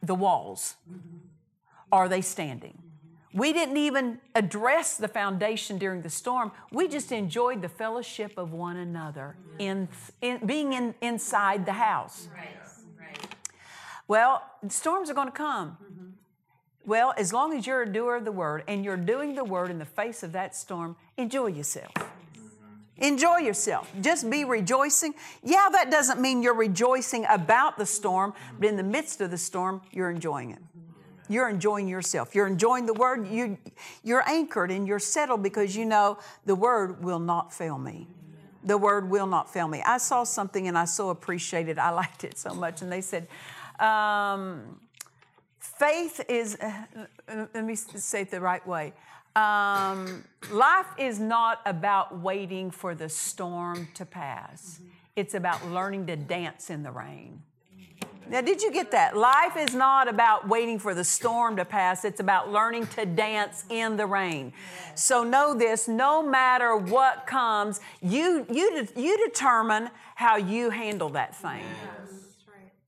the 0.00 0.14
walls. 0.14 0.76
Are 1.90 2.08
they 2.08 2.20
standing? 2.20 2.78
We 3.32 3.52
didn't 3.52 3.76
even 3.76 4.20
address 4.34 4.96
the 4.96 5.08
foundation 5.08 5.78
during 5.78 6.02
the 6.02 6.10
storm. 6.10 6.50
We 6.72 6.88
just 6.88 7.12
enjoyed 7.12 7.62
the 7.62 7.68
fellowship 7.68 8.38
of 8.38 8.52
one 8.52 8.76
another 8.76 9.36
in, 9.58 9.88
in 10.22 10.44
being 10.46 10.72
in, 10.72 10.94
inside 11.02 11.66
the 11.66 11.74
house. 11.74 12.28
Right. 12.34 12.48
Right. 12.98 13.34
Well, 14.06 14.42
storms 14.68 15.10
are 15.10 15.14
going 15.14 15.28
to 15.28 15.32
come. 15.32 15.76
Well, 16.86 17.12
as 17.18 17.34
long 17.34 17.52
as 17.52 17.66
you're 17.66 17.82
a 17.82 17.92
doer 17.92 18.16
of 18.16 18.24
the 18.24 18.32
word 18.32 18.64
and 18.66 18.82
you're 18.82 18.96
doing 18.96 19.34
the 19.34 19.44
word 19.44 19.70
in 19.70 19.78
the 19.78 19.84
face 19.84 20.22
of 20.22 20.32
that 20.32 20.56
storm, 20.56 20.96
enjoy 21.18 21.48
yourself. 21.48 21.92
Enjoy 22.96 23.36
yourself. 23.36 23.92
Just 24.00 24.28
be 24.28 24.44
rejoicing. 24.44 25.14
Yeah, 25.44 25.68
that 25.70 25.90
doesn't 25.90 26.18
mean 26.20 26.42
you're 26.42 26.54
rejoicing 26.54 27.26
about 27.28 27.76
the 27.76 27.86
storm, 27.86 28.32
but 28.58 28.68
in 28.68 28.76
the 28.76 28.82
midst 28.82 29.20
of 29.20 29.30
the 29.30 29.38
storm, 29.38 29.82
you're 29.92 30.10
enjoying 30.10 30.50
it. 30.52 30.58
You're 31.28 31.48
enjoying 31.48 31.88
yourself. 31.88 32.34
You're 32.34 32.46
enjoying 32.46 32.86
the 32.86 32.94
word. 32.94 33.28
You, 33.28 33.58
you're 34.02 34.28
anchored 34.28 34.70
and 34.70 34.86
you're 34.86 34.98
settled 34.98 35.42
because 35.42 35.76
you 35.76 35.84
know 35.84 36.18
the 36.46 36.54
word 36.54 37.02
will 37.02 37.18
not 37.18 37.52
fail 37.52 37.78
me. 37.78 38.08
The 38.64 38.78
word 38.78 39.08
will 39.08 39.26
not 39.26 39.52
fail 39.52 39.68
me. 39.68 39.82
I 39.86 39.98
saw 39.98 40.24
something 40.24 40.68
and 40.68 40.76
I 40.76 40.84
so 40.84 41.10
appreciated. 41.10 41.78
I 41.78 41.90
liked 42.02 42.24
it 42.24 42.38
so 42.38 42.54
much. 42.54 42.82
And 42.82 42.90
they 42.90 43.00
said, 43.00 43.28
um, 43.78 44.80
faith 45.58 46.20
is, 46.28 46.56
uh, 46.56 47.06
let 47.28 47.64
me 47.64 47.74
say 47.74 48.22
it 48.22 48.30
the 48.30 48.40
right 48.40 48.66
way. 48.66 48.92
Um, 49.36 50.24
life 50.50 50.88
is 50.98 51.20
not 51.20 51.60
about 51.64 52.18
waiting 52.18 52.72
for 52.72 52.94
the 52.94 53.08
storm 53.08 53.88
to 53.94 54.04
pass, 54.04 54.80
it's 55.14 55.34
about 55.34 55.64
learning 55.66 56.06
to 56.06 56.16
dance 56.16 56.70
in 56.70 56.82
the 56.82 56.90
rain. 56.90 57.42
Now, 58.30 58.42
did 58.42 58.62
you 58.62 58.70
get 58.70 58.90
that? 58.90 59.16
Life 59.16 59.56
is 59.56 59.74
not 59.74 60.08
about 60.08 60.48
waiting 60.48 60.78
for 60.78 60.94
the 60.94 61.04
storm 61.04 61.56
to 61.56 61.64
pass, 61.64 62.04
it's 62.04 62.20
about 62.20 62.52
learning 62.52 62.86
to 62.88 63.06
dance 63.06 63.64
in 63.70 63.96
the 63.96 64.06
rain. 64.06 64.52
So, 64.94 65.24
know 65.24 65.54
this 65.54 65.88
no 65.88 66.22
matter 66.22 66.76
what 66.76 67.26
comes, 67.26 67.80
you, 68.02 68.46
you, 68.50 68.86
you 68.96 69.26
determine 69.26 69.90
how 70.14 70.36
you 70.36 70.70
handle 70.70 71.08
that 71.10 71.34
thing. 71.36 71.64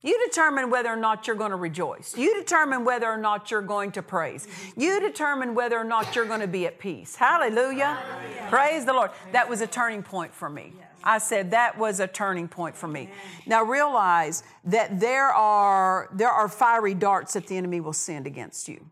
You 0.03 0.19
determine 0.27 0.71
whether 0.71 0.89
or 0.89 0.95
not 0.95 1.27
you're 1.27 1.35
going 1.35 1.51
to 1.51 1.57
rejoice. 1.57 2.17
You 2.17 2.35
determine 2.35 2.83
whether 2.83 3.07
or 3.07 3.17
not 3.17 3.51
you're 3.51 3.61
going 3.61 3.91
to 3.93 4.01
praise. 4.01 4.47
You 4.75 4.99
determine 4.99 5.53
whether 5.53 5.77
or 5.77 5.83
not 5.83 6.15
you're 6.15 6.25
going 6.25 6.39
to 6.39 6.47
be 6.47 6.65
at 6.65 6.79
peace. 6.79 7.15
Hallelujah. 7.15 7.99
Hallelujah. 8.01 8.47
Praise 8.49 8.85
the 8.85 8.93
Lord. 8.93 9.11
That 9.31 9.47
was 9.47 9.61
a 9.61 9.67
turning 9.67 10.01
point 10.01 10.33
for 10.33 10.49
me. 10.49 10.73
I 11.03 11.17
said 11.17 11.51
that 11.51 11.77
was 11.77 11.99
a 11.99 12.07
turning 12.07 12.47
point 12.47 12.75
for 12.75 12.87
me. 12.87 13.09
Now 13.45 13.63
realize 13.63 14.43
that 14.65 14.99
there 14.99 15.29
are 15.29 16.09
there 16.13 16.29
are 16.29 16.47
fiery 16.47 16.93
darts 16.93 17.33
that 17.33 17.47
the 17.47 17.57
enemy 17.57 17.79
will 17.79 17.93
send 17.93 18.27
against 18.27 18.67
you. 18.67 18.85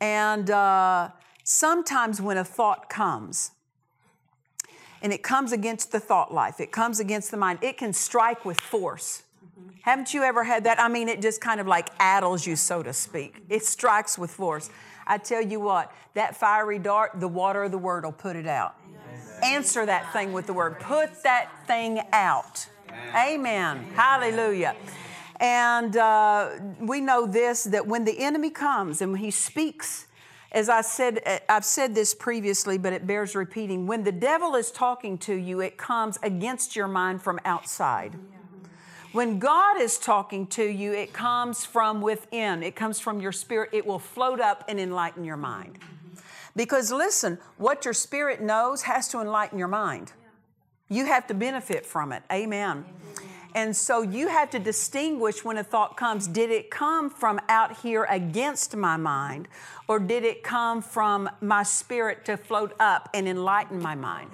And 0.00 0.50
uh, 0.50 1.10
sometimes 1.44 2.20
when 2.20 2.36
a 2.36 2.44
thought 2.44 2.90
comes, 2.90 3.52
and 5.00 5.12
it 5.12 5.22
comes 5.22 5.52
against 5.52 5.92
the 5.92 6.00
thought 6.00 6.32
life, 6.32 6.60
it 6.60 6.72
comes 6.72 7.00
against 7.00 7.30
the 7.30 7.36
mind, 7.36 7.58
it 7.62 7.76
can 7.76 7.92
strike 7.92 8.44
with 8.44 8.60
force. 8.60 9.22
Haven't 9.82 10.14
you 10.14 10.22
ever 10.22 10.44
had 10.44 10.64
that? 10.64 10.80
I 10.80 10.88
mean, 10.88 11.10
it 11.10 11.20
just 11.20 11.42
kind 11.42 11.60
of 11.60 11.66
like 11.66 11.90
addles 11.98 12.46
you, 12.46 12.56
so 12.56 12.82
to 12.82 12.92
speak. 12.94 13.42
It 13.50 13.64
strikes 13.64 14.18
with 14.18 14.30
force. 14.30 14.70
I 15.06 15.18
tell 15.18 15.42
you 15.42 15.60
what, 15.60 15.92
that 16.14 16.34
fiery 16.34 16.78
dart, 16.78 17.20
the 17.20 17.28
water 17.28 17.64
of 17.64 17.70
the 17.70 17.78
word 17.78 18.04
will 18.04 18.12
put 18.12 18.34
it 18.34 18.46
out. 18.46 18.76
Answer 19.44 19.86
that 19.86 20.12
thing 20.12 20.32
with 20.32 20.46
the 20.46 20.52
word. 20.52 20.80
Put 20.80 21.22
that 21.22 21.50
thing 21.66 22.00
out. 22.12 22.66
Amen. 23.14 23.84
Hallelujah. 23.94 24.74
And 25.40 25.96
uh, 25.96 26.50
we 26.80 27.00
know 27.00 27.26
this 27.26 27.64
that 27.64 27.86
when 27.86 28.04
the 28.04 28.18
enemy 28.18 28.50
comes 28.50 29.02
and 29.02 29.18
he 29.18 29.30
speaks, 29.30 30.06
as 30.52 30.68
I 30.68 30.82
said, 30.82 31.20
uh, 31.26 31.38
I've 31.48 31.64
said 31.64 31.94
this 31.94 32.14
previously, 32.14 32.78
but 32.78 32.92
it 32.92 33.06
bears 33.06 33.34
repeating. 33.34 33.86
When 33.86 34.04
the 34.04 34.12
devil 34.12 34.54
is 34.54 34.70
talking 34.70 35.18
to 35.18 35.34
you, 35.34 35.60
it 35.60 35.76
comes 35.76 36.18
against 36.22 36.76
your 36.76 36.88
mind 36.88 37.22
from 37.22 37.40
outside. 37.44 38.14
When 39.12 39.38
God 39.38 39.80
is 39.80 39.98
talking 39.98 40.46
to 40.48 40.64
you, 40.64 40.92
it 40.92 41.12
comes 41.12 41.64
from 41.64 42.00
within, 42.00 42.62
it 42.62 42.74
comes 42.74 42.98
from 42.98 43.20
your 43.20 43.30
spirit. 43.30 43.70
It 43.72 43.86
will 43.86 44.00
float 44.00 44.40
up 44.40 44.64
and 44.68 44.80
enlighten 44.80 45.24
your 45.24 45.36
mind. 45.36 45.78
Because 46.56 46.92
listen, 46.92 47.38
what 47.56 47.84
your 47.84 47.94
spirit 47.94 48.40
knows 48.40 48.82
has 48.82 49.08
to 49.08 49.20
enlighten 49.20 49.58
your 49.58 49.68
mind. 49.68 50.12
You 50.88 51.06
have 51.06 51.26
to 51.28 51.34
benefit 51.34 51.84
from 51.84 52.12
it. 52.12 52.22
Amen. 52.30 52.84
And 53.54 53.76
so 53.76 54.02
you 54.02 54.28
have 54.28 54.50
to 54.50 54.58
distinguish 54.58 55.44
when 55.44 55.58
a 55.58 55.64
thought 55.64 55.96
comes 55.96 56.26
did 56.26 56.50
it 56.50 56.70
come 56.70 57.08
from 57.08 57.40
out 57.48 57.78
here 57.78 58.04
against 58.10 58.76
my 58.76 58.96
mind, 58.96 59.46
or 59.86 60.00
did 60.00 60.24
it 60.24 60.42
come 60.42 60.82
from 60.82 61.30
my 61.40 61.62
spirit 61.62 62.24
to 62.24 62.36
float 62.36 62.74
up 62.80 63.08
and 63.14 63.28
enlighten 63.28 63.80
my 63.80 63.94
mind? 63.94 64.30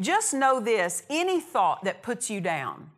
Just 0.00 0.32
know 0.32 0.58
this 0.58 1.02
any 1.10 1.40
thought 1.40 1.84
that 1.84 2.02
puts 2.02 2.30
you 2.30 2.40
down, 2.40 2.90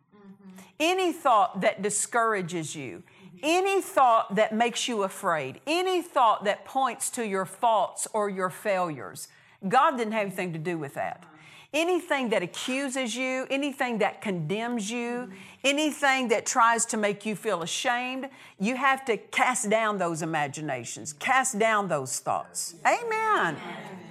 any 0.79 1.11
thought 1.11 1.59
that 1.59 1.81
discourages 1.81 2.75
you, 2.75 3.03
Any 3.41 3.81
thought 3.81 4.35
that 4.35 4.53
makes 4.53 4.87
you 4.87 5.03
afraid, 5.03 5.61
any 5.65 6.01
thought 6.01 6.43
that 6.45 6.65
points 6.65 7.09
to 7.11 7.25
your 7.25 7.45
faults 7.45 8.07
or 8.13 8.29
your 8.29 8.49
failures, 8.49 9.27
God 9.67 9.97
didn't 9.97 10.13
have 10.13 10.27
anything 10.27 10.53
to 10.53 10.59
do 10.59 10.77
with 10.77 10.95
that. 10.95 11.25
Anything 11.71 12.29
that 12.29 12.41
accuses 12.41 13.15
you, 13.15 13.45
anything 13.51 13.99
that 13.99 14.21
condemns 14.21 14.89
you, 14.89 15.29
anything 15.63 16.29
that 16.29 16.47
tries 16.47 16.83
to 16.87 16.97
make 16.97 17.27
you 17.27 17.35
feel 17.35 17.61
ashamed, 17.61 18.27
you 18.59 18.75
have 18.75 19.05
to 19.05 19.17
cast 19.17 19.69
down 19.69 19.99
those 19.99 20.23
imaginations, 20.23 21.13
cast 21.13 21.59
down 21.59 21.87
those 21.87 22.19
thoughts. 22.19 22.73
Amen. 22.87 23.55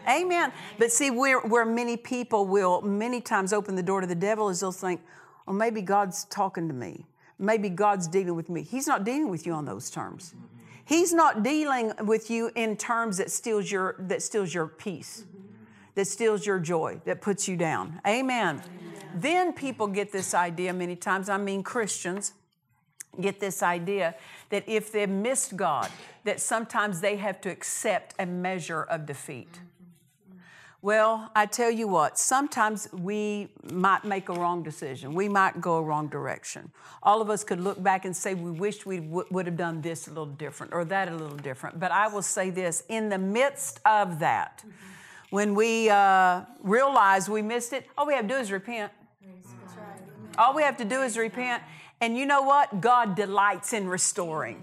Amen. 0.08 0.52
But 0.78 0.92
see, 0.92 1.10
where, 1.10 1.40
where 1.40 1.64
many 1.64 1.96
people 1.96 2.46
will 2.46 2.80
many 2.80 3.20
times 3.20 3.52
open 3.52 3.74
the 3.74 3.82
door 3.82 4.00
to 4.00 4.06
the 4.06 4.14
devil 4.14 4.48
is 4.50 4.60
they'll 4.60 4.70
think, 4.70 5.02
well, 5.44 5.56
maybe 5.56 5.82
God's 5.82 6.24
talking 6.26 6.68
to 6.68 6.74
me. 6.74 7.06
Maybe 7.38 7.68
God's 7.68 8.09
dealing 8.09 8.35
with 8.35 8.48
me. 8.48 8.62
He's 8.62 8.87
not 8.87 9.05
dealing 9.05 9.29
with 9.29 9.46
you 9.46 9.53
on 9.53 9.64
those 9.64 9.90
terms. 9.90 10.35
He's 10.85 11.12
not 11.12 11.42
dealing 11.42 11.92
with 12.01 12.31
you 12.31 12.51
in 12.55 12.77
terms 12.77 13.18
that 13.18 13.31
steals 13.31 13.70
your, 13.70 13.96
that 13.98 14.22
steals 14.22 14.53
your 14.53 14.66
peace 14.66 15.24
that 15.98 16.07
steals 16.07 16.46
your 16.46 16.61
joy, 16.61 17.01
that 17.07 17.20
puts 17.20 17.48
you 17.48 17.57
down. 17.57 18.01
Amen. 18.07 18.62
Amen. 18.62 18.62
Then 19.16 19.53
people 19.53 19.88
get 19.88 20.12
this 20.12 20.33
idea 20.33 20.72
many 20.72 20.94
times, 20.94 21.29
I 21.29 21.38
mean, 21.38 21.64
Christians 21.64 22.35
get 23.20 23.40
this 23.40 23.64
idea 23.64 24.14
that 24.51 24.62
if 24.68 24.92
they've 24.92 25.09
missed 25.09 25.57
God, 25.57 25.90
that 26.22 26.40
sometimes 26.40 27.01
they 27.01 27.16
have 27.16 27.40
to 27.40 27.51
accept 27.51 28.14
a 28.16 28.27
measure 28.27 28.83
of 28.83 29.07
defeat. 29.07 29.59
Well, 30.80 31.30
I 31.34 31.46
tell 31.46 31.72
you 31.72 31.88
what, 31.88 32.18
sometimes 32.18 32.88
we 32.92 33.48
might 33.72 34.04
make 34.04 34.28
a 34.28 34.32
wrong 34.32 34.62
decision. 34.62 35.12
We 35.12 35.28
might 35.28 35.60
go 35.60 35.76
a 35.76 35.82
wrong 35.82 36.06
direction. 36.08 36.70
All 37.02 37.20
of 37.20 37.30
us 37.30 37.42
could 37.42 37.60
look 37.60 37.82
back 37.82 38.04
and 38.04 38.16
say, 38.16 38.34
we 38.34 38.52
wish 38.52 38.86
we 38.86 39.00
w- 39.00 39.26
would 39.32 39.46
have 39.46 39.56
done 39.56 39.80
this 39.80 40.06
a 40.06 40.10
little 40.10 40.26
different 40.26 40.72
or 40.72 40.84
that 40.84 41.08
a 41.08 41.16
little 41.16 41.36
different. 41.36 41.80
But 41.80 41.90
I 41.90 42.06
will 42.06 42.22
say 42.22 42.50
this 42.50 42.84
in 42.88 43.08
the 43.08 43.18
midst 43.18 43.80
of 43.84 44.20
that, 44.20 44.58
mm-hmm 44.64 44.88
when 45.30 45.54
we 45.54 45.90
uh, 45.90 46.42
realize 46.62 47.28
we 47.28 47.42
missed 47.42 47.72
it, 47.72 47.86
all 47.96 48.06
we 48.06 48.14
have 48.14 48.26
to 48.26 48.34
do 48.34 48.40
is 48.40 48.50
repent. 48.50 48.92
All 50.38 50.54
we 50.54 50.62
have 50.62 50.76
to 50.78 50.84
do 50.84 51.02
is 51.02 51.18
repent. 51.18 51.62
And 52.00 52.16
you 52.16 52.24
know 52.24 52.42
what? 52.42 52.80
God 52.80 53.14
delights 53.14 53.72
in 53.72 53.88
restoring. 53.88 54.62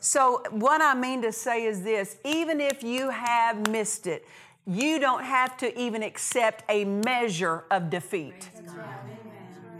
So, 0.00 0.42
what 0.50 0.82
I 0.82 0.94
mean 0.94 1.22
to 1.22 1.32
say 1.32 1.64
is 1.64 1.82
this 1.82 2.16
even 2.24 2.60
if 2.60 2.82
you 2.82 3.10
have 3.10 3.68
missed 3.70 4.06
it, 4.06 4.26
you 4.66 4.98
don't 4.98 5.24
have 5.24 5.56
to 5.58 5.78
even 5.78 6.02
accept 6.02 6.64
a 6.68 6.84
measure 6.84 7.64
of 7.70 7.88
defeat. 7.90 8.50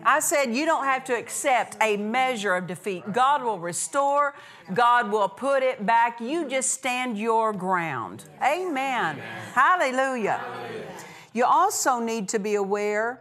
I 0.05 0.20
said, 0.20 0.55
you 0.55 0.64
don't 0.66 0.85
have 0.85 1.03
to 1.05 1.18
accept 1.18 1.77
a 1.83 1.96
measure 1.96 2.55
of 2.55 2.68
defeat. 2.68 3.12
God 3.12 3.42
will 3.42 3.59
restore, 3.59 4.37
God 4.72 5.11
will 5.11 5.29
put 5.29 5.64
it 5.64 5.85
back. 5.85 6.20
You 6.20 6.49
just 6.49 6.70
stand 6.70 7.18
your 7.18 7.53
ground. 7.53 8.25
Amen. 8.40 9.20
Hallelujah. 9.53 10.35
Hallelujah. 10.35 10.87
You 11.33 11.44
also 11.44 11.99
need 11.99 12.29
to 12.29 12.38
be 12.38 12.55
aware 12.55 13.20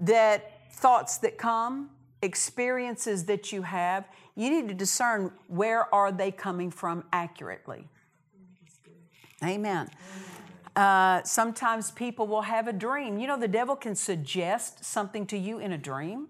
that 0.00 0.72
thoughts 0.74 1.16
that 1.18 1.38
come, 1.38 1.90
experiences 2.20 3.24
that 3.24 3.50
you 3.50 3.62
have, 3.62 4.04
you 4.36 4.50
need 4.50 4.68
to 4.68 4.74
discern 4.74 5.32
where 5.46 5.92
are 5.94 6.12
they 6.12 6.30
coming 6.30 6.70
from 6.70 7.04
accurately. 7.10 7.88
Amen. 9.42 9.88
Uh, 10.78 11.24
sometimes 11.24 11.90
people 11.90 12.28
will 12.28 12.42
have 12.42 12.68
a 12.68 12.72
dream. 12.72 13.18
You 13.18 13.26
know, 13.26 13.36
the 13.36 13.48
devil 13.48 13.74
can 13.74 13.96
suggest 13.96 14.84
something 14.84 15.26
to 15.26 15.36
you 15.36 15.58
in 15.58 15.72
a 15.72 15.78
dream. 15.78 16.28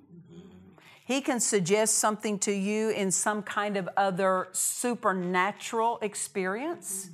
He 1.04 1.20
can 1.20 1.38
suggest 1.38 1.98
something 1.98 2.38
to 2.38 2.52
you 2.52 2.88
in 2.88 3.10
some 3.10 3.42
kind 3.42 3.76
of 3.76 3.90
other 3.94 4.48
supernatural 4.52 5.98
experience. 6.00 7.10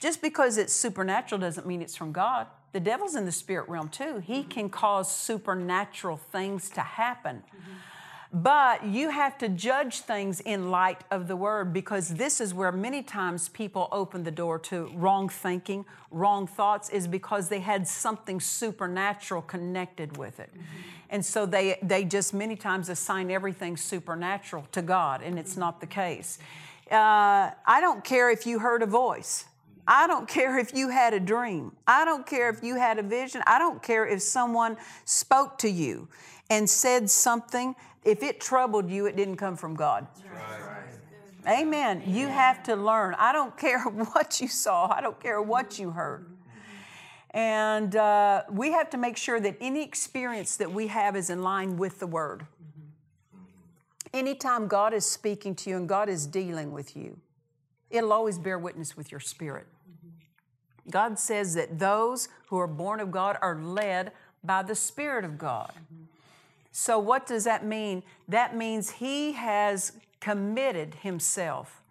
Just 0.00 0.20
because 0.20 0.58
it's 0.58 0.72
supernatural 0.72 1.40
doesn't 1.40 1.68
mean 1.68 1.82
it's 1.82 1.94
from 1.94 2.10
God. 2.10 2.48
The 2.72 2.80
devil's 2.80 3.14
in 3.14 3.26
the 3.26 3.32
spirit 3.32 3.68
realm 3.68 3.88
too. 3.88 4.18
He 4.18 4.42
can 4.42 4.70
cause 4.70 5.08
supernatural 5.08 6.16
things 6.16 6.68
to 6.70 6.80
happen. 6.80 7.44
Mm-hmm. 7.46 7.72
But 8.32 8.86
you 8.86 9.10
have 9.10 9.38
to 9.38 9.48
judge 9.48 10.00
things 10.00 10.38
in 10.38 10.70
light 10.70 11.02
of 11.10 11.26
the 11.26 11.34
word 11.34 11.72
because 11.72 12.10
this 12.10 12.40
is 12.40 12.54
where 12.54 12.70
many 12.70 13.02
times 13.02 13.48
people 13.48 13.88
open 13.90 14.22
the 14.22 14.30
door 14.30 14.60
to 14.60 14.88
wrong 14.94 15.28
thinking, 15.28 15.84
wrong 16.12 16.46
thoughts, 16.46 16.90
is 16.90 17.08
because 17.08 17.48
they 17.48 17.58
had 17.58 17.88
something 17.88 18.38
supernatural 18.38 19.42
connected 19.42 20.16
with 20.16 20.38
it. 20.38 20.50
Mm-hmm. 20.52 20.64
And 21.10 21.26
so 21.26 21.44
they, 21.44 21.78
they 21.82 22.04
just 22.04 22.32
many 22.32 22.54
times 22.54 22.88
assign 22.88 23.32
everything 23.32 23.76
supernatural 23.76 24.64
to 24.72 24.82
God, 24.82 25.22
and 25.22 25.36
it's 25.36 25.56
not 25.56 25.80
the 25.80 25.88
case. 25.88 26.38
Uh, 26.88 27.50
I 27.66 27.80
don't 27.80 28.04
care 28.04 28.30
if 28.30 28.46
you 28.46 28.60
heard 28.60 28.82
a 28.82 28.86
voice. 28.86 29.46
I 29.88 30.06
don't 30.06 30.28
care 30.28 30.56
if 30.56 30.72
you 30.72 30.88
had 30.90 31.14
a 31.14 31.20
dream. 31.20 31.72
I 31.84 32.04
don't 32.04 32.24
care 32.24 32.48
if 32.48 32.62
you 32.62 32.76
had 32.76 33.00
a 33.00 33.02
vision. 33.02 33.42
I 33.44 33.58
don't 33.58 33.82
care 33.82 34.06
if 34.06 34.22
someone 34.22 34.76
spoke 35.04 35.58
to 35.58 35.68
you 35.68 36.08
and 36.50 36.68
said 36.68 37.08
something 37.08 37.74
if 38.04 38.22
it 38.22 38.40
troubled 38.40 38.90
you, 38.90 39.06
it 39.06 39.16
didn't 39.16 39.36
come 39.36 39.56
from 39.56 39.74
God. 39.74 40.06
Right. 40.32 41.60
Amen. 41.60 42.02
You 42.06 42.28
have 42.28 42.62
to 42.64 42.76
learn. 42.76 43.14
I 43.18 43.32
don't 43.32 43.56
care 43.56 43.80
what 43.84 44.40
you 44.40 44.48
saw, 44.48 44.92
I 44.92 45.00
don't 45.00 45.20
care 45.20 45.40
what 45.40 45.78
you 45.78 45.90
heard. 45.90 46.26
And 47.32 47.94
uh, 47.94 48.42
we 48.50 48.72
have 48.72 48.90
to 48.90 48.98
make 48.98 49.16
sure 49.16 49.38
that 49.38 49.56
any 49.60 49.84
experience 49.84 50.56
that 50.56 50.72
we 50.72 50.88
have 50.88 51.14
is 51.14 51.30
in 51.30 51.42
line 51.42 51.76
with 51.76 52.00
the 52.00 52.06
Word. 52.06 52.40
Mm-hmm. 52.40 53.46
Anytime 54.12 54.66
God 54.66 54.92
is 54.92 55.06
speaking 55.06 55.54
to 55.56 55.70
you 55.70 55.76
and 55.76 55.88
God 55.88 56.08
is 56.08 56.26
dealing 56.26 56.72
with 56.72 56.96
you, 56.96 57.18
it'll 57.88 58.12
always 58.12 58.36
bear 58.36 58.58
witness 58.58 58.96
with 58.96 59.12
your 59.12 59.20
spirit. 59.20 59.66
Mm-hmm. 59.88 60.90
God 60.90 61.20
says 61.20 61.54
that 61.54 61.78
those 61.78 62.28
who 62.48 62.58
are 62.58 62.66
born 62.66 62.98
of 62.98 63.12
God 63.12 63.38
are 63.40 63.62
led 63.62 64.10
by 64.42 64.64
the 64.64 64.74
Spirit 64.74 65.24
of 65.24 65.38
God. 65.38 65.72
Mm-hmm. 65.72 65.99
So, 66.72 66.98
what 66.98 67.26
does 67.26 67.44
that 67.44 67.64
mean? 67.64 68.02
That 68.28 68.56
means 68.56 68.90
he 68.90 69.32
has 69.32 69.92
committed 70.20 70.96
himself 70.96 71.82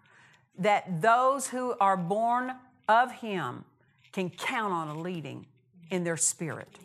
that 0.58 1.02
those 1.02 1.48
who 1.48 1.74
are 1.80 1.96
born 1.96 2.52
of 2.88 3.12
him 3.12 3.64
can 4.12 4.30
count 4.30 4.72
on 4.72 4.88
a 4.88 4.98
leading 4.98 5.46
in 5.90 6.04
their 6.04 6.16
spirit. 6.16 6.78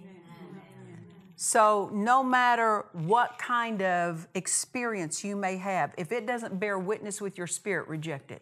So, 1.37 1.89
no 1.93 2.23
matter 2.23 2.85
what 2.93 3.37
kind 3.37 3.81
of 3.81 4.27
experience 4.35 5.23
you 5.23 5.35
may 5.35 5.57
have, 5.57 5.93
if 5.97 6.11
it 6.11 6.25
doesn't 6.25 6.59
bear 6.59 6.79
witness 6.79 7.19
with 7.19 7.37
your 7.37 7.47
spirit, 7.47 7.87
reject 7.89 8.31
it. 8.31 8.41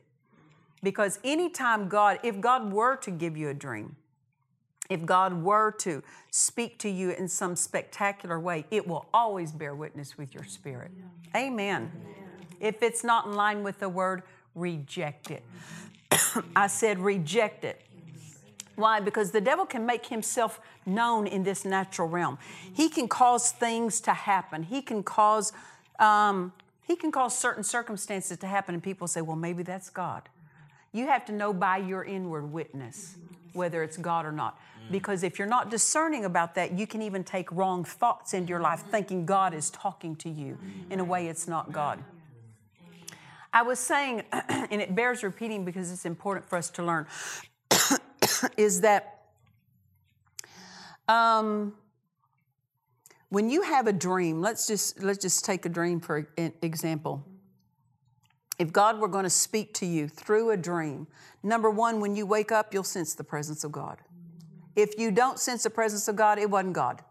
Because 0.83 1.19
anytime 1.23 1.87
God, 1.87 2.19
if 2.23 2.39
God 2.39 2.71
were 2.71 2.95
to 2.97 3.09
give 3.09 3.35
you 3.35 3.49
a 3.49 3.53
dream, 3.53 3.95
if 4.89 5.05
God 5.05 5.43
were 5.43 5.71
to 5.79 6.03
speak 6.29 6.77
to 6.79 6.89
you 6.89 7.11
in 7.11 7.27
some 7.27 7.55
spectacular 7.55 8.39
way, 8.39 8.65
it 8.69 8.87
will 8.87 9.07
always 9.13 9.51
bear 9.51 9.75
witness 9.75 10.17
with 10.17 10.33
your 10.33 10.43
spirit. 10.43 10.91
Amen. 11.35 11.91
If 12.59 12.83
it's 12.83 13.03
not 13.03 13.25
in 13.25 13.33
line 13.33 13.63
with 13.63 13.79
the 13.79 13.89
word, 13.89 14.23
reject 14.55 15.31
it. 15.31 15.43
I 16.55 16.67
said, 16.67 16.99
reject 16.99 17.65
it. 17.65 17.81
Why? 18.75 18.99
Because 18.99 19.31
the 19.31 19.41
devil 19.41 19.65
can 19.65 19.85
make 19.85 20.07
himself 20.07 20.59
known 20.85 21.27
in 21.27 21.43
this 21.43 21.63
natural 21.63 22.07
realm. 22.07 22.37
He 22.73 22.89
can 22.89 23.07
cause 23.07 23.51
things 23.51 24.01
to 24.01 24.11
happen. 24.11 24.63
He 24.63 24.81
can 24.81 25.03
cause 25.03 25.53
um, 25.99 26.53
he 26.85 26.95
can 26.95 27.11
cause 27.11 27.37
certain 27.37 27.63
circumstances 27.63 28.37
to 28.39 28.47
happen, 28.47 28.73
and 28.73 28.83
people 28.83 29.07
say, 29.07 29.21
"Well, 29.21 29.35
maybe 29.35 29.61
that's 29.61 29.89
God." 29.89 30.23
You 30.91 31.07
have 31.07 31.23
to 31.25 31.31
know 31.31 31.53
by 31.53 31.77
your 31.77 32.03
inward 32.03 32.51
witness 32.51 33.15
whether 33.53 33.83
it's 33.83 33.97
God 33.97 34.25
or 34.25 34.31
not. 34.31 34.59
Because 34.91 35.23
if 35.23 35.39
you're 35.39 35.47
not 35.47 35.69
discerning 35.69 36.25
about 36.25 36.55
that, 36.55 36.77
you 36.77 36.85
can 36.85 37.01
even 37.01 37.23
take 37.23 37.51
wrong 37.51 37.83
thoughts 37.83 38.33
into 38.33 38.49
your 38.49 38.59
life 38.59 38.83
thinking 38.91 39.25
God 39.25 39.53
is 39.53 39.69
talking 39.69 40.15
to 40.17 40.29
you 40.29 40.57
in 40.89 40.99
a 40.99 41.03
way 41.03 41.27
it's 41.27 41.47
not 41.47 41.71
God. 41.71 42.03
I 43.53 43.61
was 43.61 43.79
saying, 43.79 44.23
and 44.31 44.81
it 44.81 44.95
bears 44.95 45.23
repeating 45.23 45.63
because 45.63 45.91
it's 45.91 46.05
important 46.05 46.49
for 46.49 46.57
us 46.57 46.69
to 46.71 46.83
learn, 46.83 47.05
is 48.57 48.81
that 48.81 49.25
um, 51.07 51.73
when 53.29 53.49
you 53.49 53.61
have 53.61 53.87
a 53.87 53.93
dream, 53.93 54.41
let's 54.41 54.67
just 54.67 55.01
let's 55.01 55.19
just 55.19 55.45
take 55.45 55.65
a 55.65 55.69
dream 55.69 55.99
for 55.99 56.27
example. 56.37 57.25
If 58.59 58.71
God 58.71 58.99
were 58.99 59.07
going 59.07 59.23
to 59.23 59.29
speak 59.29 59.73
to 59.75 59.85
you 59.85 60.07
through 60.07 60.51
a 60.51 60.57
dream, 60.57 61.07
number 61.41 61.69
one, 61.69 61.99
when 61.99 62.15
you 62.15 62.25
wake 62.25 62.51
up, 62.51 62.73
you'll 62.73 62.83
sense 62.83 63.15
the 63.15 63.23
presence 63.23 63.63
of 63.63 63.71
God. 63.71 63.97
If 64.75 64.97
you 64.97 65.11
don't 65.11 65.39
sense 65.39 65.63
the 65.63 65.69
presence 65.69 66.07
of 66.07 66.15
God, 66.15 66.39
it 66.39 66.49
wasn't 66.49 66.73
God. 66.73 67.01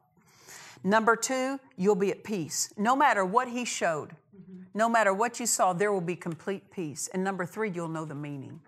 Number 0.84 1.14
two, 1.14 1.60
you'll 1.76 1.94
be 1.94 2.10
at 2.10 2.24
peace. 2.24 2.72
No 2.76 2.96
matter 2.96 3.24
what 3.24 3.48
He 3.48 3.64
showed, 3.64 4.10
mm-hmm. 4.10 4.62
no 4.74 4.88
matter 4.88 5.14
what 5.14 5.38
you 5.38 5.46
saw, 5.46 5.72
there 5.72 5.92
will 5.92 6.00
be 6.00 6.16
complete 6.16 6.70
peace. 6.70 7.08
And 7.12 7.22
number 7.22 7.46
three, 7.46 7.70
you'll 7.70 7.88
know 7.88 8.04
the 8.04 8.16
meaning. 8.16 8.60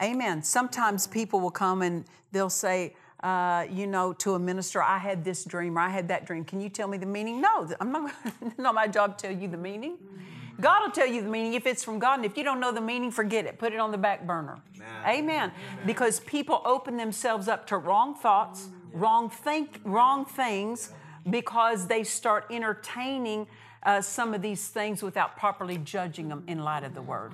Mm-hmm. 0.00 0.12
Amen. 0.12 0.42
Sometimes 0.42 1.06
people 1.06 1.40
will 1.40 1.50
come 1.50 1.82
and 1.82 2.04
they'll 2.32 2.48
say, 2.48 2.94
uh, 3.22 3.66
you 3.70 3.86
know, 3.86 4.12
to 4.14 4.34
a 4.34 4.38
minister, 4.38 4.82
I 4.82 4.98
had 4.98 5.24
this 5.24 5.44
dream 5.44 5.78
or 5.78 5.82
I 5.82 5.90
had 5.90 6.08
that 6.08 6.26
dream. 6.26 6.44
Can 6.44 6.60
you 6.60 6.68
tell 6.68 6.88
me 6.88 6.98
the 6.98 7.06
meaning? 7.06 7.40
No, 7.40 7.68
I'm 7.80 7.92
not, 7.92 8.12
not 8.58 8.74
my 8.74 8.88
job 8.88 9.18
to 9.18 9.28
tell 9.28 9.36
you 9.36 9.48
the 9.48 9.56
meaning. 9.56 9.92
Mm-hmm. 9.92 10.41
God 10.60 10.82
will 10.82 10.90
tell 10.90 11.06
you 11.06 11.22
the 11.22 11.28
meaning 11.28 11.54
if 11.54 11.66
it's 11.66 11.82
from 11.82 11.98
God. 11.98 12.14
And 12.14 12.24
if 12.24 12.36
you 12.36 12.44
don't 12.44 12.60
know 12.60 12.72
the 12.72 12.80
meaning, 12.80 13.10
forget 13.10 13.46
it. 13.46 13.58
Put 13.58 13.72
it 13.72 13.80
on 13.80 13.90
the 13.90 13.98
back 13.98 14.26
burner. 14.26 14.58
Amen. 15.06 15.52
Because 15.86 16.20
people 16.20 16.62
open 16.64 16.96
themselves 16.96 17.48
up 17.48 17.66
to 17.68 17.76
wrong 17.76 18.14
thoughts, 18.14 18.68
wrong 18.92 19.30
think, 19.30 19.80
wrong 19.84 20.24
things, 20.24 20.92
because 21.28 21.86
they 21.86 22.04
start 22.04 22.46
entertaining 22.50 23.46
uh, 23.82 24.00
some 24.00 24.34
of 24.34 24.42
these 24.42 24.68
things 24.68 25.02
without 25.02 25.36
properly 25.36 25.78
judging 25.78 26.28
them 26.28 26.44
in 26.46 26.62
light 26.62 26.84
of 26.84 26.94
the 26.94 27.02
Word. 27.02 27.32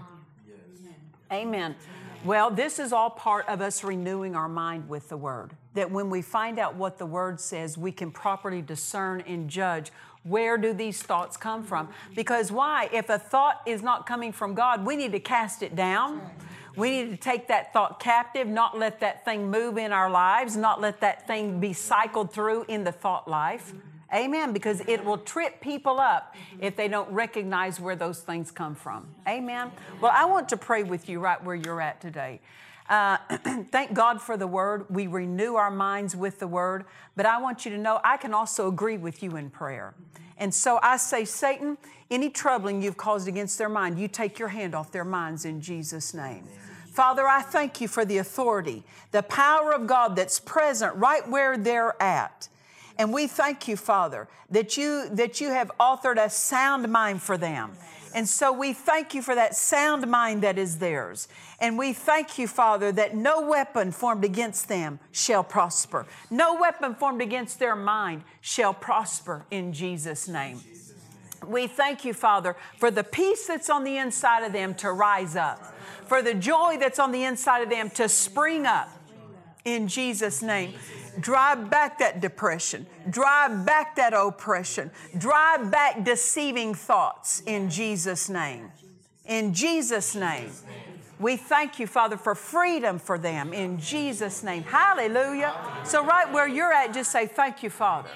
Amen. 1.31 1.77
Well, 2.25 2.51
this 2.51 2.79
is 2.79 2.93
all 2.93 3.11
part 3.11 3.49
of 3.49 3.61
us 3.61 3.85
renewing 3.85 4.35
our 4.35 4.49
mind 4.49 4.89
with 4.89 5.09
the 5.09 5.17
Word. 5.17 5.53
That 5.75 5.91
when 5.91 6.11
we 6.11 6.23
find 6.23 6.59
out 6.59 6.75
what 6.75 6.99
the 6.99 7.07
Word 7.07 7.39
says, 7.39 7.79
we 7.79 7.93
can 7.93 8.11
properly 8.11 8.63
discern 8.63 9.23
and 9.27 9.49
judge 9.49 9.93
where 10.29 10.59
do 10.59 10.73
these 10.73 11.03
thoughts 11.03 11.37
come 11.37 11.63
from? 11.63 11.89
Because 12.15 12.53
why? 12.53 12.89
If 12.93 13.09
a 13.09 13.19
thought 13.19 13.63
is 13.67 13.83
not 13.83 14.07
coming 14.07 14.33
from 14.33 14.55
God, 14.55 14.85
we 14.85 14.97
need 14.97 15.13
to 15.13 15.21
cast 15.21 15.63
it 15.63 15.75
down. 15.75 16.21
We 16.77 16.91
need 16.91 17.11
to 17.11 17.17
take 17.17 17.49
that 17.49 17.73
thought 17.73 17.99
captive, 17.99 18.47
not 18.47 18.79
let 18.79 19.01
that 19.01 19.25
thing 19.25 19.51
move 19.51 19.79
in 19.79 19.91
our 19.91 20.09
lives, 20.09 20.57
not 20.57 20.81
let 20.81 21.01
that 21.01 21.27
thing 21.27 21.59
be 21.59 21.73
cycled 21.73 22.33
through 22.33 22.67
in 22.69 22.85
the 22.85 22.93
thought 22.93 23.27
life. 23.29 23.73
Amen. 24.15 24.53
Because 24.53 24.81
it 24.87 25.05
will 25.05 25.19
trip 25.19 25.61
people 25.61 25.99
up 26.01 26.35
if 26.61 26.77
they 26.77 26.89
don't 26.89 27.11
recognize 27.11 27.81
where 27.81 27.97
those 27.97 28.21
things 28.21 28.51
come 28.51 28.75
from. 28.75 29.07
Amen. 29.27 29.71
Well, 30.01 30.13
I 30.15 30.25
want 30.25 30.49
to 30.51 30.57
pray 30.57 30.83
with 30.83 31.09
you 31.09 31.21
right 31.21 31.43
where 31.43 31.57
you're 31.57 31.81
at 31.81 32.01
today. 32.01 32.41
Uh, 32.89 33.19
thank 33.71 33.95
God 33.95 34.21
for 34.21 34.37
the 34.37 34.47
word. 34.47 34.87
We 34.89 35.07
renew 35.07 35.57
our 35.57 35.71
minds 35.71 36.17
with 36.17 36.39
the 36.39 36.47
word. 36.47 36.85
But 37.17 37.27
I 37.27 37.41
want 37.41 37.65
you 37.65 37.71
to 37.73 37.79
know 37.79 38.01
I 38.05 38.17
can 38.17 38.33
also 38.33 38.69
agree 38.69 38.97
with 38.97 39.23
you 39.23 39.37
in 39.37 39.51
prayer. 39.51 39.95
And 40.39 40.55
so 40.55 40.79
I 40.83 40.97
say, 40.97 41.25
Satan, 41.25 41.79
any 42.11 42.31
troubling 42.31 42.81
you've 42.81 42.97
caused 42.97 43.29
against 43.29 43.59
their 43.59 43.69
mind, 43.69 43.99
you 43.99 44.09
take 44.09 44.39
your 44.39 44.49
hand 44.49 44.75
off 44.75 44.93
their 44.93 45.05
minds 45.05 45.45
in 45.45 45.61
Jesus' 45.61 46.15
name. 46.15 46.45
Father, 46.91 47.29
I 47.29 47.43
thank 47.43 47.81
you 47.81 47.89
for 47.89 48.05
the 48.05 48.19
authority, 48.19 48.85
the 49.13 49.23
power 49.23 49.73
of 49.73 49.87
God 49.87 50.17
that's 50.17 50.41
present 50.41 50.95
right 50.97 51.29
where 51.29 51.57
they're 51.57 52.01
at. 52.03 52.49
And 52.99 53.13
we 53.13 53.29
thank 53.29 53.69
you, 53.69 53.77
Father, 53.77 54.27
that 54.51 54.77
you, 54.77 55.09
that 55.11 55.41
you 55.41 55.51
have 55.51 55.71
authored 55.79 56.23
a 56.23 56.29
sound 56.29 56.89
mind 56.89 57.23
for 57.23 57.39
them. 57.39 57.73
And 58.15 58.29
so 58.29 58.53
we 58.53 58.73
thank 58.73 59.15
you 59.15 59.23
for 59.23 59.35
that 59.35 59.55
sound 59.55 60.07
mind 60.07 60.43
that 60.43 60.59
is 60.59 60.79
theirs. 60.79 61.29
And 61.61 61.79
we 61.79 61.93
thank 61.93 62.39
you, 62.39 62.47
Father, 62.47 62.93
that 62.93 63.15
no 63.15 63.41
weapon 63.41 63.93
formed 63.93 64.25
against 64.25 64.69
them 64.69 64.99
shall 65.13 65.45
prosper. 65.45 66.07
No 66.31 66.55
weapon 66.55 66.95
formed 66.95 67.23
against 67.23 67.59
their 67.59 67.77
mind 67.77 68.23
shall 68.41 68.75
prosper 68.75 69.45
in 69.51 69.73
Jesus' 69.73 70.29
name. 70.29 70.61
We 71.47 71.67
thank 71.67 72.05
you, 72.05 72.15
Father, 72.15 72.57
for 72.77 72.91
the 72.91 73.05
peace 73.05 73.47
that's 73.47 73.71
on 73.71 73.85
the 73.85 73.97
inside 73.97 74.45
of 74.45 74.53
them 74.53 74.75
to 74.77 74.93
rise 74.93 75.37
up, 75.37 75.75
for 76.07 76.21
the 76.21 76.35
joy 76.35 76.77
that's 76.81 76.99
on 76.99 77.13
the 77.13 77.25
inside 77.25 77.61
of 77.61 77.71
them 77.71 77.91
to 77.91 78.09
spring 78.09 78.67
up 78.67 78.91
in 79.65 79.89
Jesus' 79.89 80.43
name. 80.43 80.75
Drive 81.21 81.71
back 81.71 81.99
that 81.99 82.21
depression. 82.21 82.87
Drive 83.11 83.65
back 83.65 83.97
that 83.97 84.13
oppression. 84.15 84.91
Drive 85.17 85.71
back 85.71 86.05
deceiving 86.05 86.75
thoughts 86.75 87.43
in 87.47 87.71
Jesus' 87.71 88.29
name. 88.29 88.71
In 89.25 89.53
Jesus' 89.53 90.15
name. 90.15 90.51
We 91.21 91.37
thank 91.37 91.81
you, 91.81 91.87
Father, 91.87 92.17
for 92.17 92.35
freedom 92.35 92.99
for 92.99 93.19
them 93.19 93.53
in 93.53 93.79
Jesus' 93.79 94.45
name. 94.45 94.63
Hallelujah. 94.63 95.55
So, 95.85 96.05
right 96.05 96.33
where 96.33 96.47
you're 96.47 96.73
at, 96.73 96.95
just 96.95 97.11
say, 97.11 97.27
Thank 97.27 97.63
you, 97.63 97.71
Father. 97.71 98.11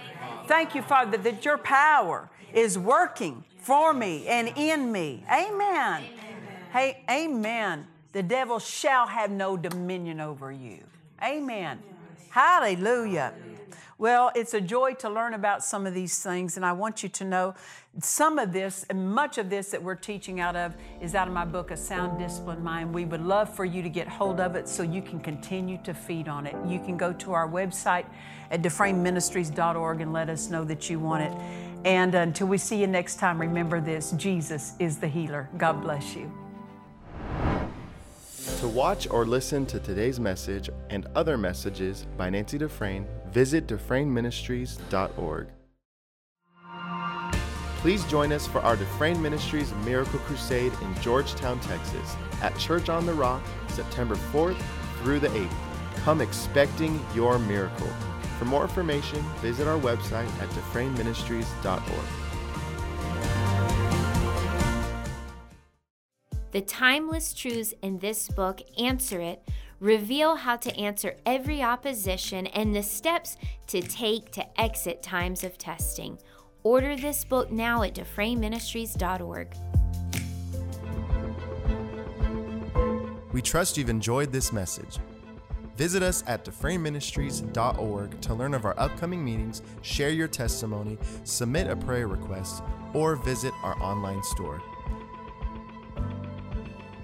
Thank 0.47 0.75
you, 0.75 0.83
Father, 0.83 1.19
that 1.19 1.45
your 1.45 1.59
power 1.59 2.31
is 2.53 2.79
working 2.79 3.45
for 3.59 3.93
me 3.93 4.27
and 4.29 4.53
in 4.57 4.93
me. 4.93 5.25
Amen. 5.31 6.05
Hey, 6.73 7.03
amen. 7.11 7.87
The 8.13 8.23
devil 8.23 8.59
shall 8.59 9.07
have 9.07 9.31
no 9.31 9.57
dominion 9.57 10.21
over 10.21 10.53
you. 10.53 10.85
Amen. 11.23 11.81
Hallelujah. 12.33 13.35
Well, 13.99 14.33
it's 14.35 14.55
a 14.55 14.61
joy 14.63 14.95
to 14.95 15.11
learn 15.11 15.35
about 15.35 15.63
some 15.63 15.87
of 15.87 15.93
these 15.93 16.23
things, 16.23 16.57
and 16.57 16.65
I 16.65 16.73
want 16.73 17.03
you 17.03 17.11
to 17.11 17.25
know 17.25 17.55
some 18.01 18.39
of 18.39 18.55
this 18.55 18.87
and 18.89 19.15
much 19.15 19.37
of 19.37 19.51
this 19.51 19.69
that 19.73 19.83
we're 19.83 19.97
teaching 19.97 20.41
out 20.41 20.57
of 20.57 20.75
is 21.03 21.15
out 21.15 21.29
of 21.29 21.35
my 21.35 21.45
book, 21.45 21.71
A 21.71 21.77
Sound 21.77 22.19
Disciplined 22.19 22.65
Mind. 22.65 22.95
We 22.95 23.05
would 23.05 23.21
love 23.21 23.55
for 23.55 23.67
you 23.67 23.83
to 23.83 23.91
get 23.91 24.09
hold 24.09 24.41
of 24.41 24.57
it 24.57 24.67
so 24.67 24.83
you 24.83 25.03
can 25.03 25.21
continue 25.21 25.77
to 25.85 25.93
feed 25.93 26.27
on 26.27 26.47
it. 26.47 26.57
You 26.67 26.79
can 26.79 26.97
go 26.97 27.13
to 27.13 27.35
our 27.35 27.47
website 27.47 28.07
at 28.51 28.63
dufresneministries.org 28.63 30.01
and 30.01 30.15
let 30.15 30.31
us 30.31 30.49
know 30.49 30.65
that 30.65 30.89
you 30.89 30.99
want 30.99 31.25
it. 31.25 31.87
And 31.87 32.15
until 32.15 32.47
we 32.47 32.57
see 32.57 32.81
you 32.81 32.87
next 32.87 33.17
time, 33.17 33.39
remember 33.39 33.79
this 33.79 34.13
Jesus 34.13 34.73
is 34.79 34.97
the 34.97 35.07
healer. 35.07 35.51
God 35.59 35.83
bless 35.83 36.17
you. 36.17 36.42
To 38.43 38.67
watch 38.69 39.09
or 39.09 39.25
listen 39.25 39.67
to 39.67 39.79
today's 39.79 40.19
message 40.19 40.69
and 40.91 41.07
other 41.15 41.39
messages 41.39 42.07
by 42.17 42.29
Nancy 42.29 42.59
Dufresne, 42.59 43.07
visit 43.31 43.69
DufresneMinistries.org. 43.69 45.49
Please 47.79 48.05
join 48.05 48.33
us 48.33 48.47
for 48.47 48.61
our 48.61 48.77
Dufresne 48.77 49.21
Ministries 49.21 49.73
Miracle 49.85 50.19
Crusade 50.21 50.73
in 50.83 50.95
Georgetown, 51.03 51.61
Texas, 51.61 52.17
at 52.41 52.57
Church 52.59 52.89
on 52.89 53.07
the 53.07 53.15
Rock, 53.15 53.43
September 53.69 54.17
4th 54.17 54.61
through 55.03 55.21
the 55.21 55.29
8th. 55.29 55.57
Come 55.97 56.21
expecting 56.21 57.05
your 57.15 57.39
miracle. 57.39 57.91
For 58.39 58.45
more 58.45 58.63
information, 58.63 59.21
visit 59.41 59.69
our 59.69 59.79
website 59.79 60.29
at 60.41 60.49
DufresneMinistries.org. 60.51 62.22
The 66.53 66.61
timeless 66.61 67.33
truths 67.33 67.73
in 67.81 67.99
this 67.99 68.29
book, 68.29 68.61
Answer 68.79 69.21
It, 69.21 69.43
reveal 69.81 70.37
how 70.37 70.57
to 70.57 70.77
answer 70.77 71.17
every 71.25 71.63
opposition 71.63 72.47
and 72.49 72.77
the 72.77 72.83
steps 72.83 73.39
to 73.69 73.81
take 73.81 74.31
to 74.33 74.61
exit 74.61 75.03
times 75.03 75.45
of 75.45 75.57
testing. 75.57 76.19
Order 76.63 76.95
this 76.95 77.25
book 77.25 77.51
now 77.51 77.83
at 77.83 77.95
DufresneMinistries.org. 77.95 79.57
We 83.33 83.41
trust 83.41 83.79
you've 83.79 83.89
enjoyed 83.89 84.31
this 84.31 84.53
message. 84.53 84.99
Visit 85.79 86.03
us 86.03 86.23
at 86.27 86.45
DufresneMinistries.org 86.45 88.21
to 88.21 88.35
learn 88.35 88.53
of 88.53 88.67
our 88.67 88.79
upcoming 88.79 89.25
meetings, 89.25 89.63
share 89.81 90.11
your 90.11 90.29
testimony, 90.29 90.99
submit 91.25 91.67
a 91.67 91.77
prayer 91.77 92.09
request, 92.09 92.63
or 92.93 93.17
visit 93.17 93.55
our 93.63 93.83
online 93.83 94.23
store. 94.23 94.63